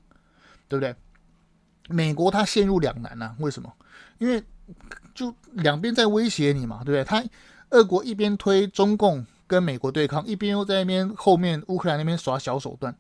[0.69, 0.95] 对不对？
[1.89, 3.73] 美国他陷入两难、啊，为什么？
[4.19, 4.43] 因为
[5.15, 7.05] 就两边在威胁你嘛，对不对？
[7.05, 7.25] 他
[7.71, 12.97] 俄国一边推中共跟美国对抗，一边又在那边后面乌克兰那边耍小手段，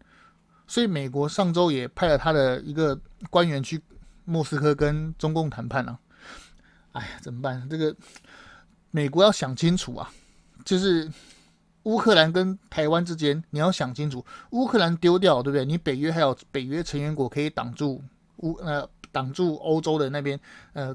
[0.67, 3.01] 所以美国上周也派了他的一个
[3.31, 3.81] 官员去
[4.25, 5.99] 莫斯科跟中共谈判了。
[6.93, 7.67] 哎呀，怎么办？
[7.71, 7.95] 这个
[8.91, 10.11] 美国要想清楚啊，
[10.63, 11.11] 就是
[11.85, 15.65] 乌克兰跟台湾之间，你要想清楚，乌克兰丢掉，对不对？
[15.65, 18.03] 你北约还有北约成员国可以挡住
[18.39, 20.39] 乌呃挡住欧洲的那边
[20.75, 20.95] 呃。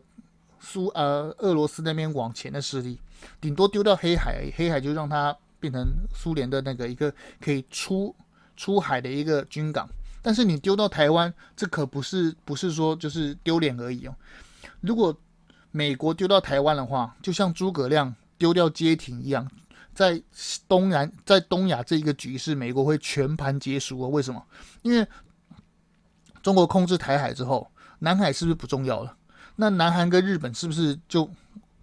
[0.62, 3.00] 苏呃，俄罗斯那边往前的势力，
[3.40, 5.82] 顶多丢掉黑海，黑海就让它变成
[6.14, 8.14] 苏联的那个一个可以出
[8.58, 9.88] 出海的一个军港。
[10.22, 14.14] 但是你丢到台湾，这可不是不是说就是丢脸而已哦。
[14.82, 15.18] 如果
[15.72, 19.48] 美国丢到台湾的话，就像诸葛亮丢掉街亭一样，
[19.94, 20.20] 在
[20.68, 24.08] 东南在东亚这一个局势，美国会全盘皆输哦。
[24.08, 24.44] 为什么？
[24.82, 25.08] 因为
[26.42, 29.16] 中国控制台海之后，南海是不是不重要了？
[29.58, 31.30] 那南韩跟日本是不是就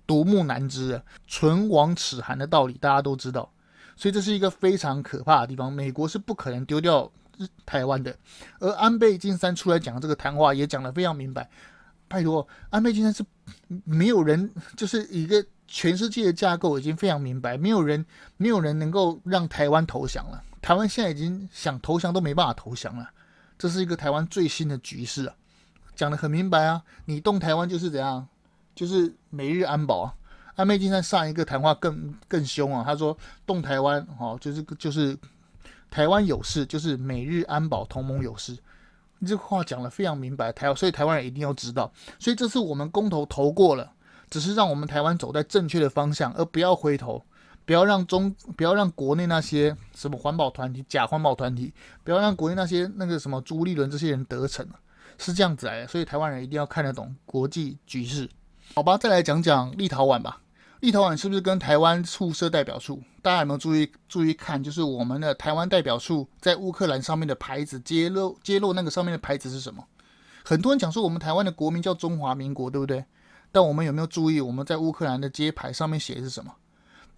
[0.07, 1.05] 独木难支了？
[1.27, 3.53] 唇亡齿寒的道理大家都知道，
[3.95, 5.71] 所以这是一个非常可怕的地方。
[5.71, 7.13] 美国是不可能丢掉
[7.67, 8.17] 台湾的。
[8.61, 11.51] 而安倍晋三出来讲这个谈话也讲得非常明白。
[12.09, 13.23] 拜托，安倍晋三是
[13.85, 18.05] 没有人，就是一个全世界的架构已经非常明白，没有人
[18.37, 20.43] 没有人能够让台湾投降了。
[20.63, 23.09] 台湾现在已经想投降都没办法投降了，
[23.59, 25.35] 这是一个台湾最新的局势啊。
[25.95, 28.27] 讲得很明白啊，你动台湾就是怎样，
[28.75, 30.15] 就是美日安保啊。
[30.57, 35.17] 安倍晋三上一个谈话更更凶啊，他说动台湾哦，就是就是
[35.91, 38.57] 台湾有事，就是美日安保同盟有事。
[39.27, 41.93] 这话讲得非常明白，台所以台湾人一定要知道。
[42.19, 43.93] 所以这次我们公投投过了，
[44.31, 47.23] 只是让我们台湾走在正确的方向，而不要回头，
[47.65, 51.73] 不要让中不要让国内那些什么环保团体、假环保团体，
[52.05, 54.67] 不要让国内那些那个什么朱立伦这些人得逞
[55.19, 58.29] 是这样子来的，所以台湾人一定要看得懂国际局势，
[58.75, 58.99] 好吧？
[58.99, 60.43] 再来讲讲立陶宛吧。
[60.81, 63.03] 立陶宛是不是跟台湾互设代表处？
[63.23, 64.63] 大家有没有注意注意看？
[64.63, 69.83] 就是我们的台湾代表处在乌克兰上面的牌子揭露揭露那个上面的牌子是什么？
[70.45, 73.03] 很多人讲说我们台湾的国名叫中华民国，对不对？
[73.57, 76.53] 但我们有没有注意我们在乌克兰的街牌上面写的是什么？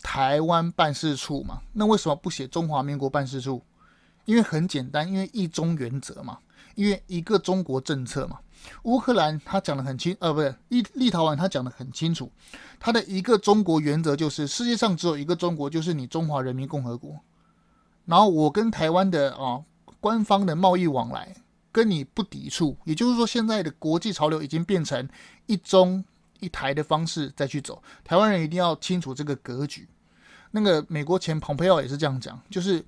[0.01, 1.61] 台湾办事处嘛。
[1.73, 3.61] 那为什么不写中华民国办事处？
[4.25, 6.39] 因为很简单，因为一中原则嘛。
[6.77, 8.39] 因为一个中国政策嘛，
[8.85, 12.31] 乌克兰他讲得很清，呃，不是立立陶宛他讲得很清楚，
[12.79, 17.19] 他的一个中国原则就是世界上只有一个中国，就是你中华人民共和国。
[18.05, 19.61] 然后我跟台湾的啊、
[19.99, 21.35] 官方的贸易往来
[21.73, 25.09] 跟你不抵触，也就是说现在的国际潮流已经变成
[25.47, 26.05] 一中
[26.41, 29.89] 一台的方式再去走，台湾人一定要清楚这个格局。
[30.51, 32.85] 那个美国前蓬佩奥也是这样讲，就是。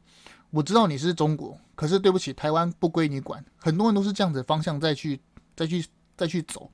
[0.52, 3.44] 我知道你是中国，可是对不起，台湾不归你管。
[3.58, 5.20] 很多人都是这样子方向再去、
[5.54, 5.86] 再去、
[6.16, 6.68] 再去走。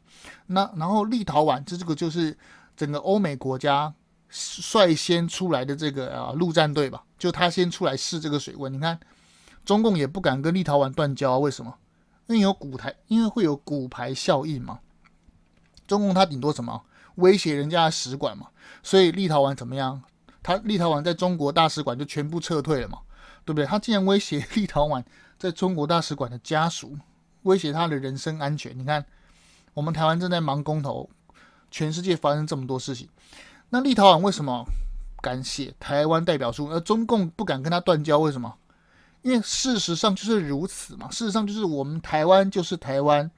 [0.47, 2.35] 那然后立陶宛，这这个就是
[2.75, 3.93] 整个欧美国家
[4.31, 8.73] 率先出来的这个啊陆战队吧，就他先出来试这个水温。
[8.73, 8.99] 你看，
[9.63, 11.75] 中共也不敢跟立陶宛断交，为什么？
[12.29, 14.81] 因为有骨牌，因为会有骨牌效应嘛。
[15.87, 16.83] 中共他顶多什么
[17.17, 18.49] 威胁人家的使馆嘛，
[18.83, 20.03] 所以立陶宛怎么样？
[20.43, 22.99] 他立陶宛在中国大使馆就全部撤退了嘛。
[23.45, 23.65] 对不对？
[23.65, 25.05] 他竟然威胁立陶宛
[25.39, 26.99] 在中国大使馆的家属，
[27.45, 28.77] 威胁他的人身安全。
[28.77, 29.07] 你看，
[29.73, 31.09] 我们台湾正在忙公投，
[31.71, 33.09] 全世界发生这么多事情，
[33.71, 34.65] 那立陶宛为什么
[35.23, 36.67] 敢写台湾代表书？
[36.71, 38.19] 而中共不敢跟他断交？
[38.19, 38.53] 为什么？
[39.23, 41.09] 因为事实上就是如此嘛。
[41.13, 43.31] 事实上就是我们台湾就是台湾，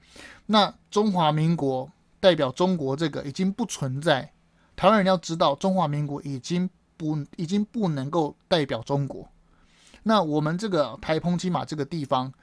[0.47, 1.87] 那中华民国
[2.19, 4.31] 代表中国这个已经不存在。
[4.75, 9.27] 台湾人要知道，中华民国已经不已经不能够代表中国。
[10.03, 12.33] 那我们这个台澎金马这个地方，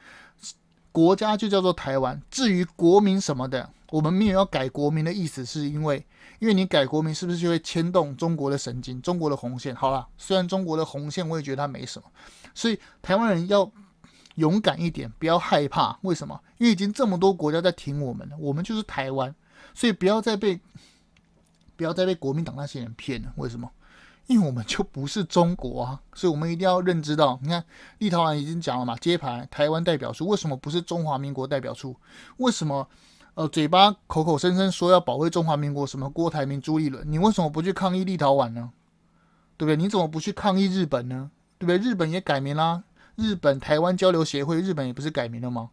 [0.93, 2.21] 国家就叫做台湾。
[2.31, 6.05] 至于国民什么的，我们没有要改国民的意思，是因为，
[6.39, 9.75] 因为你改国民是不是就会牵动中国的神经、中国的红线？
[9.75, 12.09] 好了，虽然中国的红线我也觉得它没什么，
[12.55, 13.71] 所以台湾人要
[14.35, 15.99] 勇敢一点，不要害怕。
[16.03, 16.39] 为什么？
[16.59, 19.35] 因为已经这么多国家在挺我们了，我们就是台湾，
[19.77, 20.59] 所以不要再被
[21.77, 23.31] 不要再被国民党那些人骗了。
[23.37, 23.71] 为什么？
[24.27, 27.63] 因为我们就不是中国啊，所以我们一定要认知到，你看
[27.99, 31.95] 立陶宛已经讲了嘛，揭牌台湾代表处为什么不是中华民国代表处？
[32.39, 32.89] 为什么
[33.35, 35.87] 呃嘴巴口口声声说要保卫中华民国？
[35.87, 38.73] 什么郭台铭、朱立伦，你为什么不去抗议立陶宛呢？
[39.59, 39.77] 对不对？
[39.77, 41.31] 你怎么不去抗议日本呢？
[41.59, 41.79] 对不对？
[41.79, 42.83] 日本也改名啦，
[43.15, 45.71] 日本台湾交流协会，日本也不是改名了吗？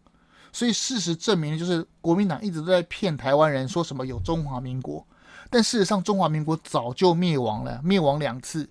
[0.53, 5.05] 所以事实证明，就是国民党一直都在骗台湾人，说什么有中华民国。
[5.49, 8.69] 但事实上，中华民国早就灭亡了，灭亡两次。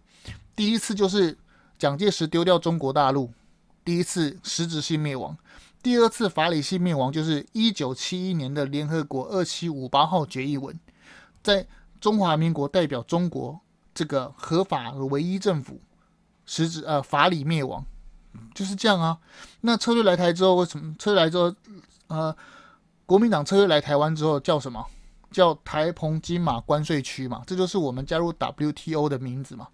[0.57, 1.37] 第一次就是
[1.79, 3.31] 蒋介石丢掉中国大陆，
[3.85, 5.37] 第一次实质性灭亡；
[5.83, 10.79] 第二次法理性灭亡，就是一九七一年的联合国二七五八号决议文，
[11.43, 11.67] 在
[12.01, 13.61] 中华民国代表中国
[13.95, 15.81] 这个合法唯一政府
[16.47, 17.85] 实质呃法理灭亡，
[18.55, 19.19] 就是这样啊。
[19.63, 21.55] 那车队来台之后，为什么车队来之后，
[22.09, 22.35] 呃，
[23.07, 24.85] 国民党车队来台湾之后叫什么？
[25.31, 29.67] 叫台澎金马关税区嘛，这就是我们加入 WTO 的名字嘛。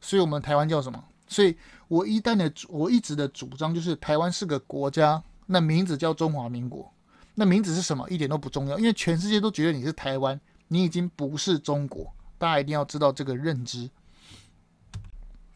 [0.00, 1.02] 所以我们台湾叫什么？
[1.28, 1.56] 所以
[1.88, 6.92] 我一旦的我一直的主张就是台湾是个国家，那名字叫中华民国。
[7.36, 12.12] 那名字是什么一点都不重要，因为全世界都觉得你是台湾，你已经不是中国。
[12.36, 13.88] 大家一定要知道这个认知。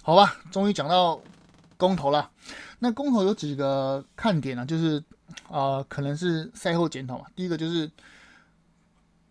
[0.03, 1.21] 好吧，终于讲到
[1.79, 2.31] 公投了。
[2.81, 5.03] 那公投有几个看点呢、就是
[5.49, 7.25] 啊、可能是赛后检讨嘛。
[7.35, 7.91] 第一个就是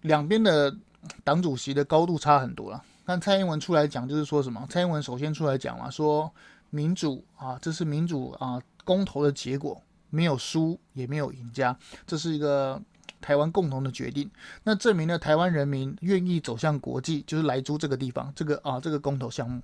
[0.02, 0.76] 两边的
[1.24, 2.84] 党主席的高度差很多了。
[3.06, 4.66] 那蔡英文出来讲，就是说什么？
[4.70, 6.32] 蔡英文首先出来讲嘛，说
[6.70, 12.82] 民主啊，这是民主啊公投的结果，没有输也没有赢家，这是一个
[13.22, 14.30] 台湾共同的决定。
[14.64, 19.62] 那证明了台湾人民愿意走向国际，就是莱猪这个地方，这个啊这个公投项目，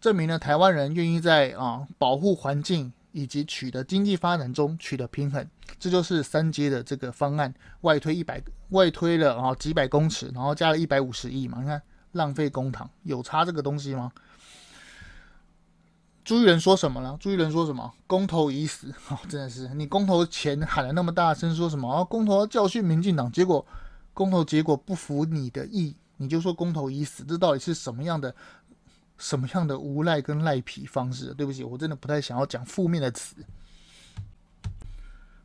[0.00, 5.46] 证明了台湾人愿意在啊保护环境以及取得经济发展中取得平衡。
[5.78, 11.82] 这就是三阶的这个方案，外推一百外推了啊几百公尺，然后加了一百五十亿嘛，你看。
[12.12, 14.10] 浪费公帑，有差这个东西吗？
[16.24, 17.14] 朱立伦说什么了？
[17.20, 17.92] 朱立伦说什么？
[18.06, 21.92] 公投已死，哦，真的是你公投前喊了那么大声，说什么？
[21.92, 23.66] 啊，公投教训民进党，结果
[24.14, 28.34] 公投结果不服你的意，你就说公投已死，这到底是什么样的
[29.18, 31.32] 什么样的无赖跟赖皮方式？
[31.34, 33.36] 对不起，我真的不太想要讲负面的词。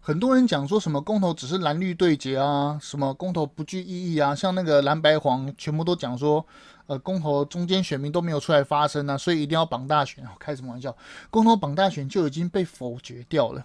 [0.03, 6.43] 很多人讲说什么公投只是蓝绿对决啊，什么公投不具意义啊，像那个蓝白黄全部都讲说，
[6.88, 10.34] 呃，公投中间选民都没有出来发声啊，所以一定要绑大选啊。
[10.39, 10.95] 开什么玩笑？
[11.29, 13.63] 公投绑大选就已经被否决掉了。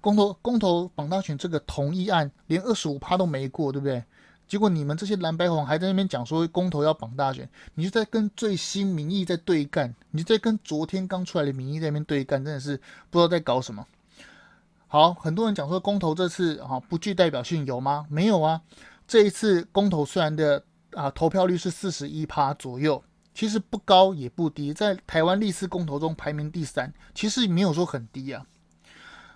[0.00, 4.02] 公投公投绑大选这个同意案连二十五趴都没过，对不对？
[4.50, 12.76] 结果你们这些蓝白黄还在那边讲说公投要绑大选，你就在跟最新民意在对干，你在跟昨天刚出来的民意在那边对干，真的是
[13.10, 13.86] 不知道在搞什么。
[14.88, 18.04] 好，很多人讲说公投这次啊不具代表性，有吗？
[18.10, 18.60] 没有啊。
[19.06, 23.00] 这一次公投虽然的啊投票率是四十一趴左右，
[23.32, 28.44] 其实不高也不低，在台湾历次公投中排名第三，其实没有说很低啊。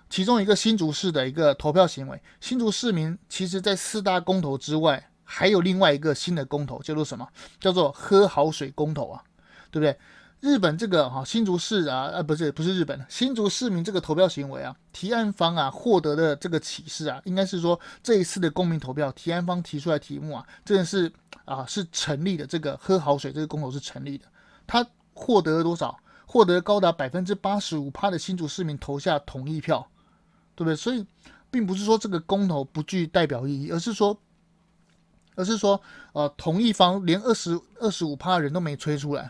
[0.09, 7.27] 其中一个新竹市的一个投票行为，新竹市民其实在四大公投之外，还有另外一个新的公投，叫做什么？
[7.59, 9.23] 叫做喝好水公投啊，
[9.71, 9.97] 对不对？
[10.41, 21.11] 日本这个哈新竹市啊，呃不是不是日本新竹市民这个投票行为啊，提案方啊获得的这个启示啊，应该是说这一次的公民投票，提案方提出来题目啊，真的是
[21.45, 22.45] 啊是成立的。
[22.45, 24.25] 这个喝好水这个公投是成立的，
[24.67, 25.97] 他获得了多少？
[26.27, 29.87] 获得高达百分之八十五趴的新竹市民投下同意票，
[30.55, 30.75] 对不对？
[30.75, 31.05] 所以
[31.51, 34.17] 并不是说这个公投不具代表意义，而是说
[35.35, 35.79] 而是说
[36.13, 39.29] 呃同一方连二十二十五趴的人都没吹出来。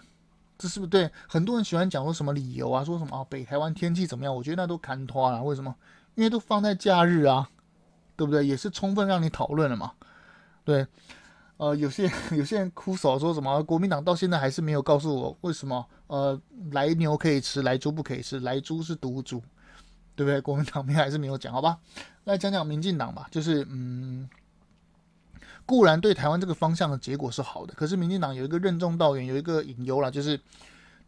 [0.57, 1.11] 这是不对？
[1.27, 2.81] 很多人喜欢讲说什么理由啊？
[2.81, 3.25] 说什么啊？
[3.29, 4.33] 北台湾天气怎么样？
[4.33, 5.43] 我觉得那都砍拖了。
[5.43, 5.75] 为什么？
[6.15, 7.49] 因为都放在假日啊，
[8.15, 8.47] 对不对？
[8.47, 9.91] 也是充分让你讨论了嘛。
[10.63, 10.87] 对，
[11.57, 13.61] 呃，有些有些人哭手说什么？
[13.63, 15.85] 国民党到现在还是没有告诉我为什么？
[16.07, 16.39] 呃，
[16.71, 19.43] 来牛可以吃，来猪不可以吃，来猪是毒猪，
[20.15, 20.39] 对不对？
[20.41, 21.77] 国民党还是没有讲，好吧？
[22.23, 24.29] 来讲讲民进党吧，就是嗯。
[25.67, 30.39] 固然对台湾这个方向的结果是好的，可是民进党有一个任重道远，有一个隐忧啦，就是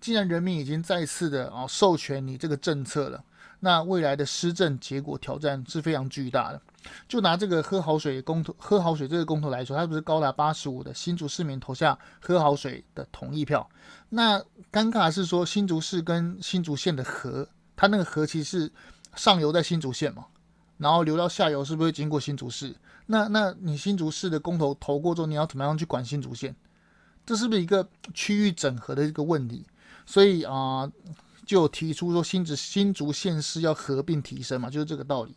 [0.02, 3.24] 既然人民已经再次的啊授权你这个政策了，
[3.60, 6.60] 那未来的施政结果挑战是非常巨大的。
[7.08, 13.70] 就拿这个喝好水公投，喝好水这个公投来说，它不是高达八十五的新竹市民投下喝好水的同意票，
[14.10, 14.40] 那
[14.72, 18.72] 尴尬是说新竹市跟新竹县的和，它那个和其实是
[19.18, 20.28] 上游在新竹县嘛，
[20.78, 22.74] 然后流到下游是不是会经过新竹市？
[23.08, 26.56] 那那你新竹市的公投投过之后，你要怎么样去管新竹县？
[27.26, 29.66] 这是不是一个区域整合的一个问题？
[30.06, 30.90] 所以啊、
[31.46, 35.36] 就提出说新竹新竹县市要合并提升嘛，就是这个道理。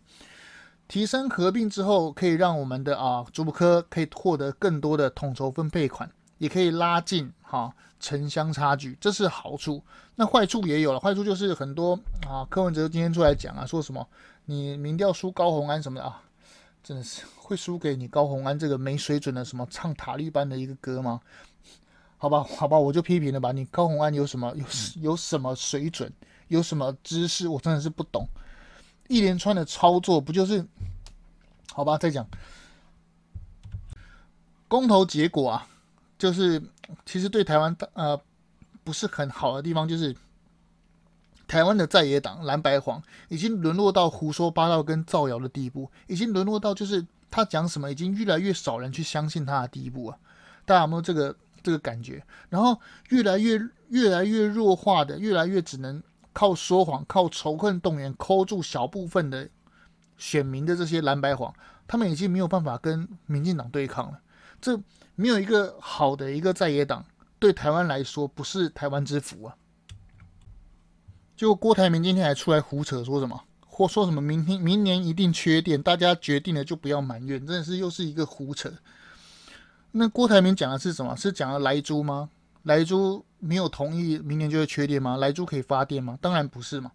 [0.87, 9.83] 提升合并之后，可以让我们的啊竹科可以获得更多的统筹分配款，也可以拉近哈城乡差距，这是好处。
[10.15, 14.07] 那坏处也有了，坏处就是很多啊柯文哲今天出来讲啊，说什么
[14.45, 16.23] 你民调输高虹安什么的啊。
[16.83, 21.21] 真的是会输给你高虹安这个没水准的什么唱塔利班的一个歌吗？
[22.17, 23.53] 好吧，好吧，我就批评了吧。
[23.53, 24.65] 你高虹安有什么有
[25.03, 26.11] 有什么水准，
[26.49, 27.49] 有什么知识？
[27.49, 28.27] 我真的是不懂。
[29.09, 30.65] 一连串的操作不就是？
[31.73, 32.27] 好吧，再讲
[34.67, 35.67] 公投结果啊，
[36.21, 36.63] 就是
[37.05, 38.17] 其实对台湾呃
[38.85, 40.15] 不是很好的地方就是。
[41.49, 50.17] 台湾的在野党蓝白黄已经沦落到胡说八道跟造谣的地步，已经沦落到就是他讲什么已经越来越少人去相信他的地步啊！
[50.65, 52.25] 大家有没有这个这个感觉？
[52.51, 56.01] 然后越来越越来越弱化的，越来越只能
[56.33, 59.49] 靠说谎、靠仇恨动员，抠住小部分的
[60.19, 61.53] 选民的这些蓝白黄，
[61.89, 64.21] 他们已经没有办法跟民进党对抗了。
[64.61, 64.81] 这
[65.15, 67.05] 没有一个好的一个在野党，
[67.39, 69.57] 对台湾来说不是台湾之福啊。
[71.37, 78.71] 就郭台铭今天还出来胡扯，说什么或说什么明天明年一定缺电，大家决定了就不要埋怨，真的是又是一个胡扯。
[79.93, 81.17] 那郭台铭讲的是什么？
[81.17, 82.29] 是讲了莱猪吗？
[82.65, 85.17] 莱猪没有同意明年就会缺电吗？
[85.17, 86.19] 莱猪可以发电吗？
[86.21, 86.93] 当然不是嘛。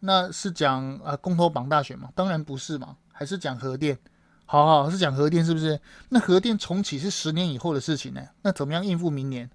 [0.00, 2.10] 那是讲啊公投榜大选吗？
[2.14, 2.96] 当然不是嘛。
[3.12, 3.98] 还是讲核电？
[4.46, 5.80] 好好是讲核电是不是？
[6.10, 8.20] 那核电重启是十年以后的事情呢？
[8.42, 9.50] 那怎么样应付明年？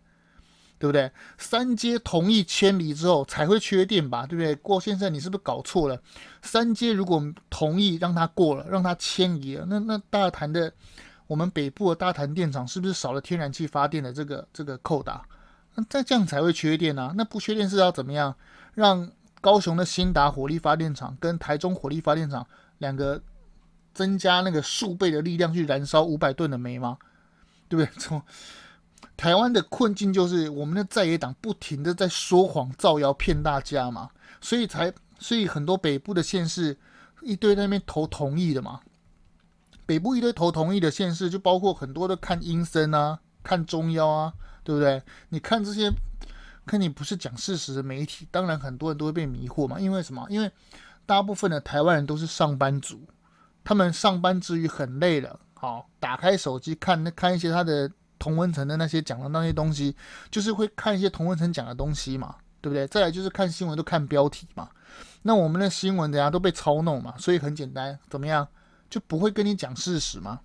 [0.77, 1.11] 对不对？
[1.37, 4.25] 三阶同意迁离之后才会缺电吧？
[4.25, 4.55] 对不对？
[4.55, 6.01] 郭先生，你是不是搞错了？
[6.41, 10.71] 三阶如果同意让他过了，让他迁移了，那那大潭的
[11.27, 15.21] 我们北部的大潭电厂是不是少了天然气发电的这个这个扣打？
[15.75, 17.13] 那再这样才会缺电啊？
[17.17, 18.33] 那不缺电是要怎么样？
[18.73, 19.11] 让
[19.41, 23.21] 高雄的兴达火力发电厂跟台中火力发电厂两个
[23.93, 26.97] 增加那个数倍的力量去燃烧五百吨的煤吗？
[27.67, 27.91] 对不对？
[27.99, 28.21] 从
[29.15, 34.09] 台湾的困境就是我们的在野党不停的在说谎造谣骗大家嘛，
[34.39, 36.77] 所以才所以很多北部的县市
[37.21, 38.79] 一堆那边投同意的嘛，
[39.85, 44.33] 北部一堆投同意的县市就包括很多的看阴森啊，看中央啊，
[44.63, 45.03] 对不对？
[45.27, 45.91] 你看这些，
[46.65, 50.25] 看你不是讲事实的媒体，当然很多人都会被迷惑嘛，因为什么？
[50.29, 50.49] 因为
[51.05, 53.05] 大部分的台湾人都是上班族，
[53.69, 57.91] 他们上班之余很累了，好，打开手机看那看一些他的。
[58.17, 59.95] 同温层的那些讲的那些东西，
[60.29, 62.85] 就是会看一些同温层讲的东西嘛，对不对？
[62.87, 64.67] 再来就是看新闻都看标题嘛。
[65.21, 68.45] 那我们的新闻大家都被操弄嘛，所以很简单，怎么样
[68.89, 70.41] 就不会跟你讲事实嘛。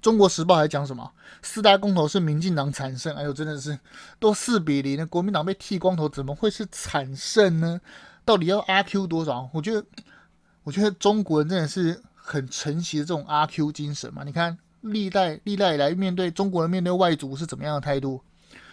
[0.00, 1.10] 中国时报还讲什么？
[1.42, 3.76] 四大公投是民进党惨胜，哎呦，真的是
[4.20, 7.80] 都四比零的，国民党被剃光头，怎么会是惨胜呢？
[8.24, 9.50] 到底要阿 Q 多少？
[9.52, 9.84] 我觉得，
[10.62, 14.24] 我觉得中国人真的是很承袭的这种阿 Q 精神嘛。
[14.24, 14.58] 你看。
[14.82, 18.22] 历代历代以来，面对中国人面对外族是怎么样的态度？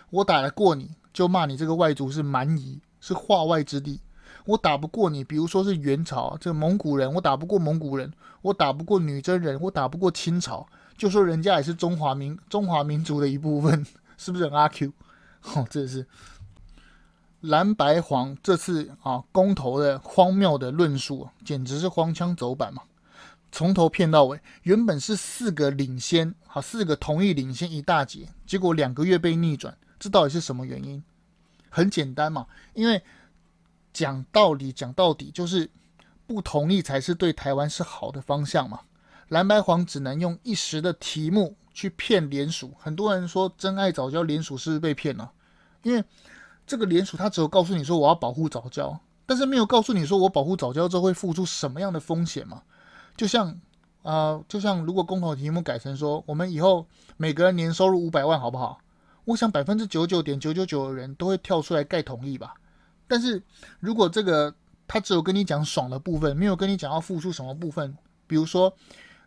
[0.09, 3.99] 我打得过你就骂你这个外族是蛮夷，是化外之地。
[4.45, 8.09] 我打不过你，比如说是元朝这个蒙古人，我打不过蒙古人，
[8.41, 10.65] 我打不过女真人，我打不过清朝，
[10.97, 13.85] 就说人家也是中华民中华民族的一部分，
[14.17, 14.93] 是不是很阿 Q？
[15.55, 16.07] 哦，这是
[17.41, 22.81] 蓝白黄这次啊公投的荒谬的论述，简直是荒腔走板嘛！
[23.51, 31.01] 从头骗到尾，原本是四个领先，好，四个同意领先一大截，结果两个月被逆转，这到底是什么原因？
[31.69, 33.01] 很简单嘛，因为
[33.93, 35.69] 讲道理讲到底就是
[36.25, 38.81] 不同意才是对台湾是好的方向嘛。
[39.29, 45.31] 蓝白黄只能用一时的题目去骗联署，很多人说真爱早教联署是不是被骗了？
[45.83, 46.03] 因为
[46.68, 52.61] 这个联署他只有告诉你说我要保护早教，但是没有告诉你说我保护早教之后会付出什么样的风险嘛。
[53.15, 53.59] 就像，
[54.03, 58.78] 啊、就像如果公投题目改成说，我们以后每个人年收入五百万，好不好？
[59.26, 62.53] 我想百分之九九点九九九的人都会跳出来盖同意吧。
[63.07, 63.41] 但是
[63.80, 64.53] 如果这个
[64.88, 67.97] 他只有跟你讲爽的部分，没有跟你讲要付出什么部分，
[68.28, 68.74] 比如说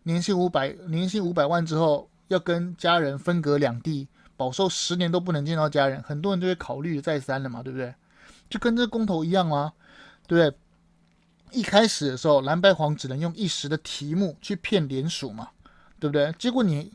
[0.03, 4.09] 年薪五百年薪五百万之后要跟家人分隔两地，
[4.41, 7.95] 饱受十年都不能见到家人，很多人就会考虑再三了嘛，对不对？
[8.49, 9.70] 就跟这个公投一样啊，
[10.26, 10.59] 对不对？
[11.61, 15.51] 一开始的时候，蓝白黄只能用一时的题目去骗联署嘛，
[15.99, 16.32] 对不对？
[16.38, 16.91] 结果你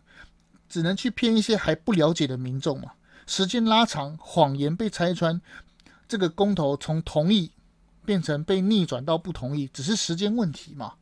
[0.68, 2.94] 只能去骗一些还不了解的民众嘛。
[3.28, 5.40] 时间拉长，谎言被拆穿，
[6.08, 7.52] 这个公投从同意
[8.06, 10.94] 变成被逆转到不同意，只是时间问题嘛，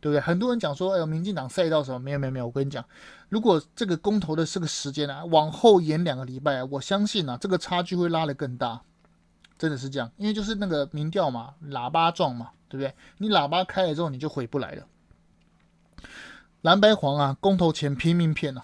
[0.00, 0.20] 对不对？
[0.20, 1.98] 很多人讲说，哎呦，民进党赛道什么？
[1.98, 2.84] 没有没有没有，我跟你讲，
[3.28, 8.80] 如果这个公投的这个时间啊，往后延两个礼拜啊，我相信啊，这个差距会拉得更大。
[9.58, 12.94] 真的是这样，因为就是那个民调嘛，喇叭状嘛，对不对？
[13.16, 14.86] 你喇叭开了之后，你就回不来了。
[16.60, 18.62] 蓝白黄啊，公投前拼命骗啊，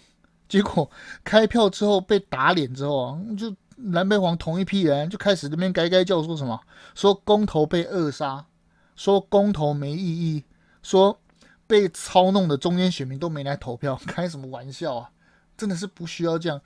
[0.48, 0.88] 结果
[1.24, 6.60] 开票之后被打脸之后啊，就蓝白黄同一批人就开始这边该该叫说什么，
[6.94, 8.46] 说公投被扼杀，
[8.94, 9.96] 说公投没意
[10.36, 10.44] 义，
[10.80, 11.18] 说
[11.66, 15.10] 被操弄的中间选民都没来投票，开什么玩笑啊？
[15.56, 16.60] 真的是不需要这样，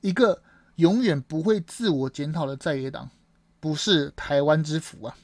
[0.00, 0.42] 一个
[0.76, 3.10] 永远不会自我检讨的在野党。
[3.58, 5.16] 不是台湾之福啊！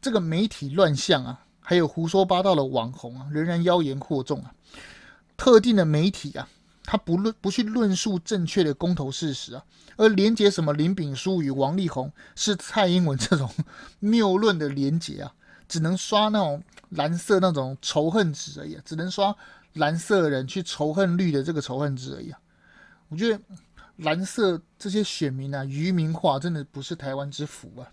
[0.00, 4.54] 这个媒体乱象啊，还有胡说八道的网红啊，仍然妖言惑众啊。
[5.36, 6.48] 特定的媒体啊，
[6.84, 9.64] 他不论不去论述正确的公投事实啊，
[9.96, 13.52] 而连接什么林炳书与王力宏是蔡英文这种
[13.98, 15.34] 谬论的连接啊，
[15.68, 19.36] 只能刷那种蓝色那种仇恨值而已，只能刷
[19.74, 22.40] 蓝色的人去仇恨绿的这个仇恨值而已啊。
[23.08, 23.40] 我觉得。
[23.98, 27.90] 蓝色这些选民啊，愚民化真的不是台湾之福啊。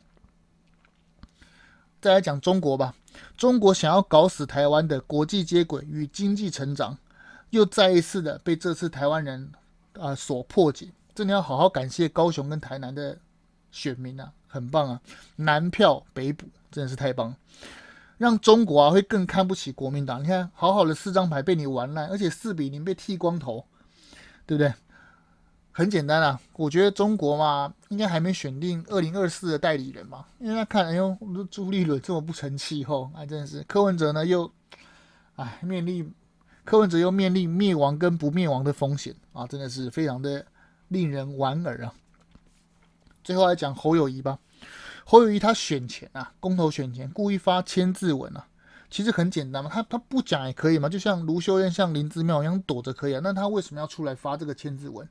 [1.99, 2.93] 再来讲中国吧，
[3.35, 6.95] 中国想要搞死台湾的国际接轨与经济成长，
[7.49, 9.51] 又再一次的被这次台湾人
[9.99, 10.91] 啊、所破解。
[11.15, 13.17] 真的要好好感谢高雄跟台南的
[13.71, 15.01] 选民啊，很棒啊，
[15.35, 17.37] 南票北补，真的是太棒了，
[18.17, 20.23] 让中国啊会更看不起国民党。
[20.23, 23.65] 你看，好好的四张牌被你玩烂，而且四比零被剃光头，
[24.45, 24.73] 对不对？
[25.71, 31.17] 很简单啊，我觉得中国嘛，应该还没选定二零二四的代理人嘛，因为他看，哎呦，
[31.51, 34.49] 朱立伦这么不成气候，哎，真的是柯文哲呢又，
[35.35, 36.09] 哎，面临
[36.63, 40.45] 柯文哲又面临灭亡跟不灭亡的风险啊，真的是非常的。
[40.89, 41.91] 令人莞尔啊！
[43.23, 44.37] 最后来讲侯友谊吧。
[45.07, 48.47] 侯友宜他选前啊，公投选前故意发千字文啊，
[48.89, 53.21] 其实很简单嘛，他他不讲也可以嘛，就像卢秀燕、像林姿妙一样躲着可以啊。
[53.23, 55.07] 那他为什么要出来发这个千字文？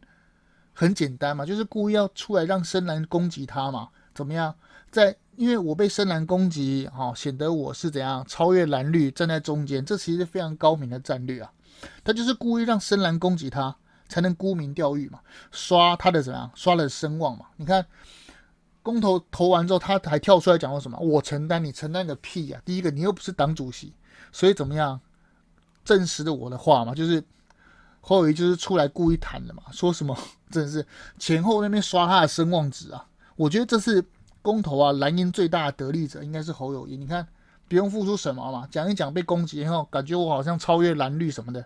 [0.72, 3.90] 很简单嘛，就是故意要出来让深蓝攻击他嘛。
[4.12, 4.52] 怎么样？
[4.90, 11.52] 在因为我被深蓝攻击，哈、哦，显得我是怎样超越蓝绿，站在中间，这其实是非常高明的战略啊。
[12.02, 13.76] 他就是故意让深蓝攻击他。
[14.06, 15.18] 才能沽名钓誉嘛，
[15.50, 17.46] 刷他的怎样，刷了声望嘛。
[17.56, 17.84] 你看
[18.84, 20.96] 公投投完之后，他还跳出来讲说什么？
[20.98, 22.62] 我承担，你承担个屁呀、啊！
[22.64, 23.92] 第一个，你又不是党主席，
[24.30, 25.00] 所以怎么样？
[25.84, 27.22] 证实了我的话嘛，就是
[28.00, 30.16] 侯友谊就是出来故意谈的嘛，说什么
[30.50, 30.86] 真的是
[31.18, 33.06] 前后那边刷他的声望值啊。
[33.36, 34.04] 我觉得这是
[34.42, 36.96] 公投啊，蓝营最大的得利者应该是侯友谊。
[36.96, 37.26] 你看
[37.68, 41.64] 不用付出什么嘛，讲一讲被攻击以后，感觉我好像超越蓝绿什么的。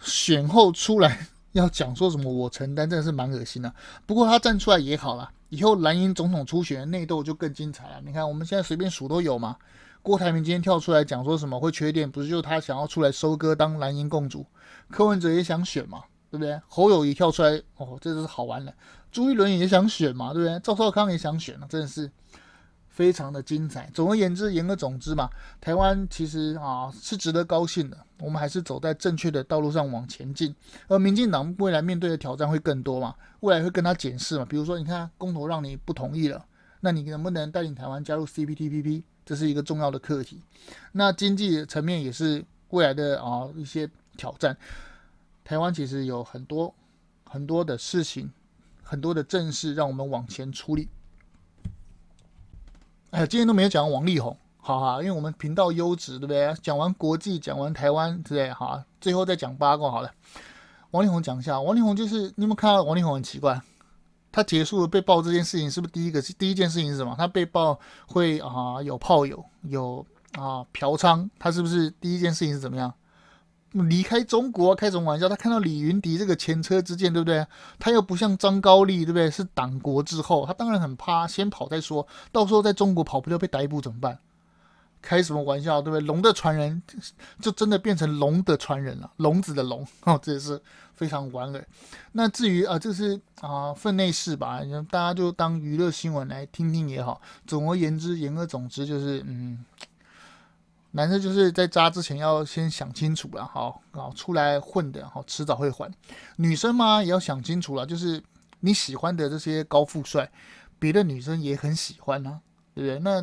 [0.00, 3.74] 选后出来要讲说什么我承担，真的是蛮恶心的。
[4.06, 8.00] 不过他站出来也好了，以后蓝营总统初选内斗就更精彩了。
[8.04, 9.56] 你看我们现在随便数都有嘛。
[10.00, 14.46] 郭台铭今天跳出来讲说什么会缺电，不是就他想要出来收割当蓝营共主？
[14.90, 16.60] 柯文哲也想选嘛，对不对？
[16.68, 18.72] 侯友谊跳出来，哦，这是好玩的。
[19.10, 20.58] 朱一伦也想选嘛，对不对？
[20.60, 22.10] 赵少康也想选了，真的是。
[22.98, 23.88] 非常的精彩。
[23.94, 25.30] 总而言之，言而总之嘛，
[25.60, 27.96] 台湾其实啊是值得高兴的。
[28.18, 30.52] 我们还是走在正确的道路上往前进。
[30.88, 34.44] 而民进党未来面对的挑战会更多嘛，未来会跟他检视嘛。
[34.44, 36.44] 比如说，你看公投让你不同意了，
[36.80, 39.04] 那你能不能带领台湾加入 CPTPP？
[39.24, 40.42] 这是一个重要的课题。
[40.90, 44.56] 那经济层面也是未来的啊一些挑战。
[45.44, 46.74] 台湾其实有很多
[47.24, 48.32] 很多的事情，
[48.82, 50.88] 很多的正事让我们往前处理。
[53.10, 56.54] 哎，今天都没有讲王力宏，好哈，因为我们频道优质，对不对？
[56.62, 58.52] 讲完国际，讲完台湾，对不对？
[58.52, 60.10] 好，最后再讲八卦好了。
[60.90, 63.58] 王力宏讲一下，王力宏就是你有没有看到王力宏很奇怪？
[64.30, 67.14] 他结束了被爆这件事情，是不是第一个第一件事情是什么？
[67.16, 72.92] 他被爆会啊有炮友有啊嫖娼，他是不是第一件事情是怎么样？
[73.72, 75.28] 离开中国，开什么玩笑？
[75.28, 77.46] 他看到李云迪这个前车之鉴，对不对？
[77.78, 79.30] 他又不像张高丽，对不对？
[79.30, 82.06] 是党国之后，他当然很怕，先跑再说。
[82.32, 84.18] 到时候在中国跑不掉被逮捕怎么办？
[85.02, 86.06] 开什么玩笑，对不对？
[86.06, 86.82] 龙的传人
[87.40, 90.60] 就真的变成龙的传人了，龙子的龙 哦，这也是
[90.94, 91.62] 非常玩的。
[92.12, 94.60] 那至于啊，这是啊分内事吧，
[94.90, 97.20] 大家就当娱乐新闻来听听也好。
[97.46, 99.64] 总而言之，言而总之就是嗯。
[100.92, 105.92] 男生就是在渣之前要先想清楚了，好，好出来混的，好迟早会还。
[106.36, 108.22] 女生嘛也要想清楚了，就是
[108.60, 110.30] 你喜欢的这些高富帅，
[110.78, 112.40] 别的女生也很喜欢啊，
[112.74, 112.98] 对不对？
[113.00, 113.22] 那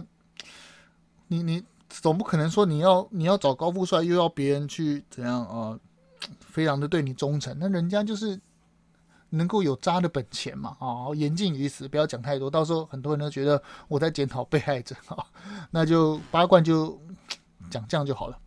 [1.27, 5.77] 你你总不可能说你要你要找高富帅，又要别人去怎样啊、
[6.39, 8.39] 非常的对你忠诚，那人家就是
[9.31, 15.25] 能够有渣的本钱嘛，啊，言尽于此，不要讲太多，到时候很多人都觉得我在检讨被害者啊，
[15.71, 17.03] 那就八卦就。
[17.69, 18.37] 讲这样就好了。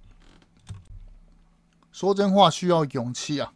[1.93, 3.53] 说真话需要勇气啊！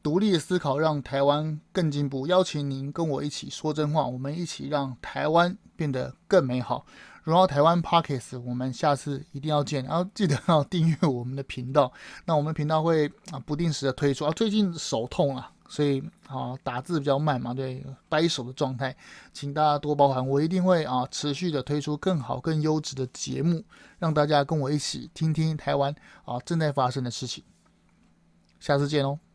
[0.00, 2.26] 独立思考让台湾更进步。
[2.28, 6.86] 邀请您跟我一起说真话，我们一起让台湾变得更美好。
[7.24, 9.84] 荣耀台湾 Podcast，我们下次一定要见。
[9.84, 11.92] 然后记得要订阅我们的频道。
[12.24, 14.30] 那我们频道会啊不定时的推出啊。
[14.30, 15.52] 最近手痛啊。
[15.68, 18.96] 所以啊，打字比较慢嘛，对，掰手的状态，
[19.32, 20.26] 请大家多包涵。
[20.26, 23.62] 我一定会啊，持续的推出更好、更优质的节目，
[23.98, 25.94] 让大家跟我一起听听台湾
[26.24, 27.44] 啊正在发生的事情。
[28.58, 29.27] 下次见喽。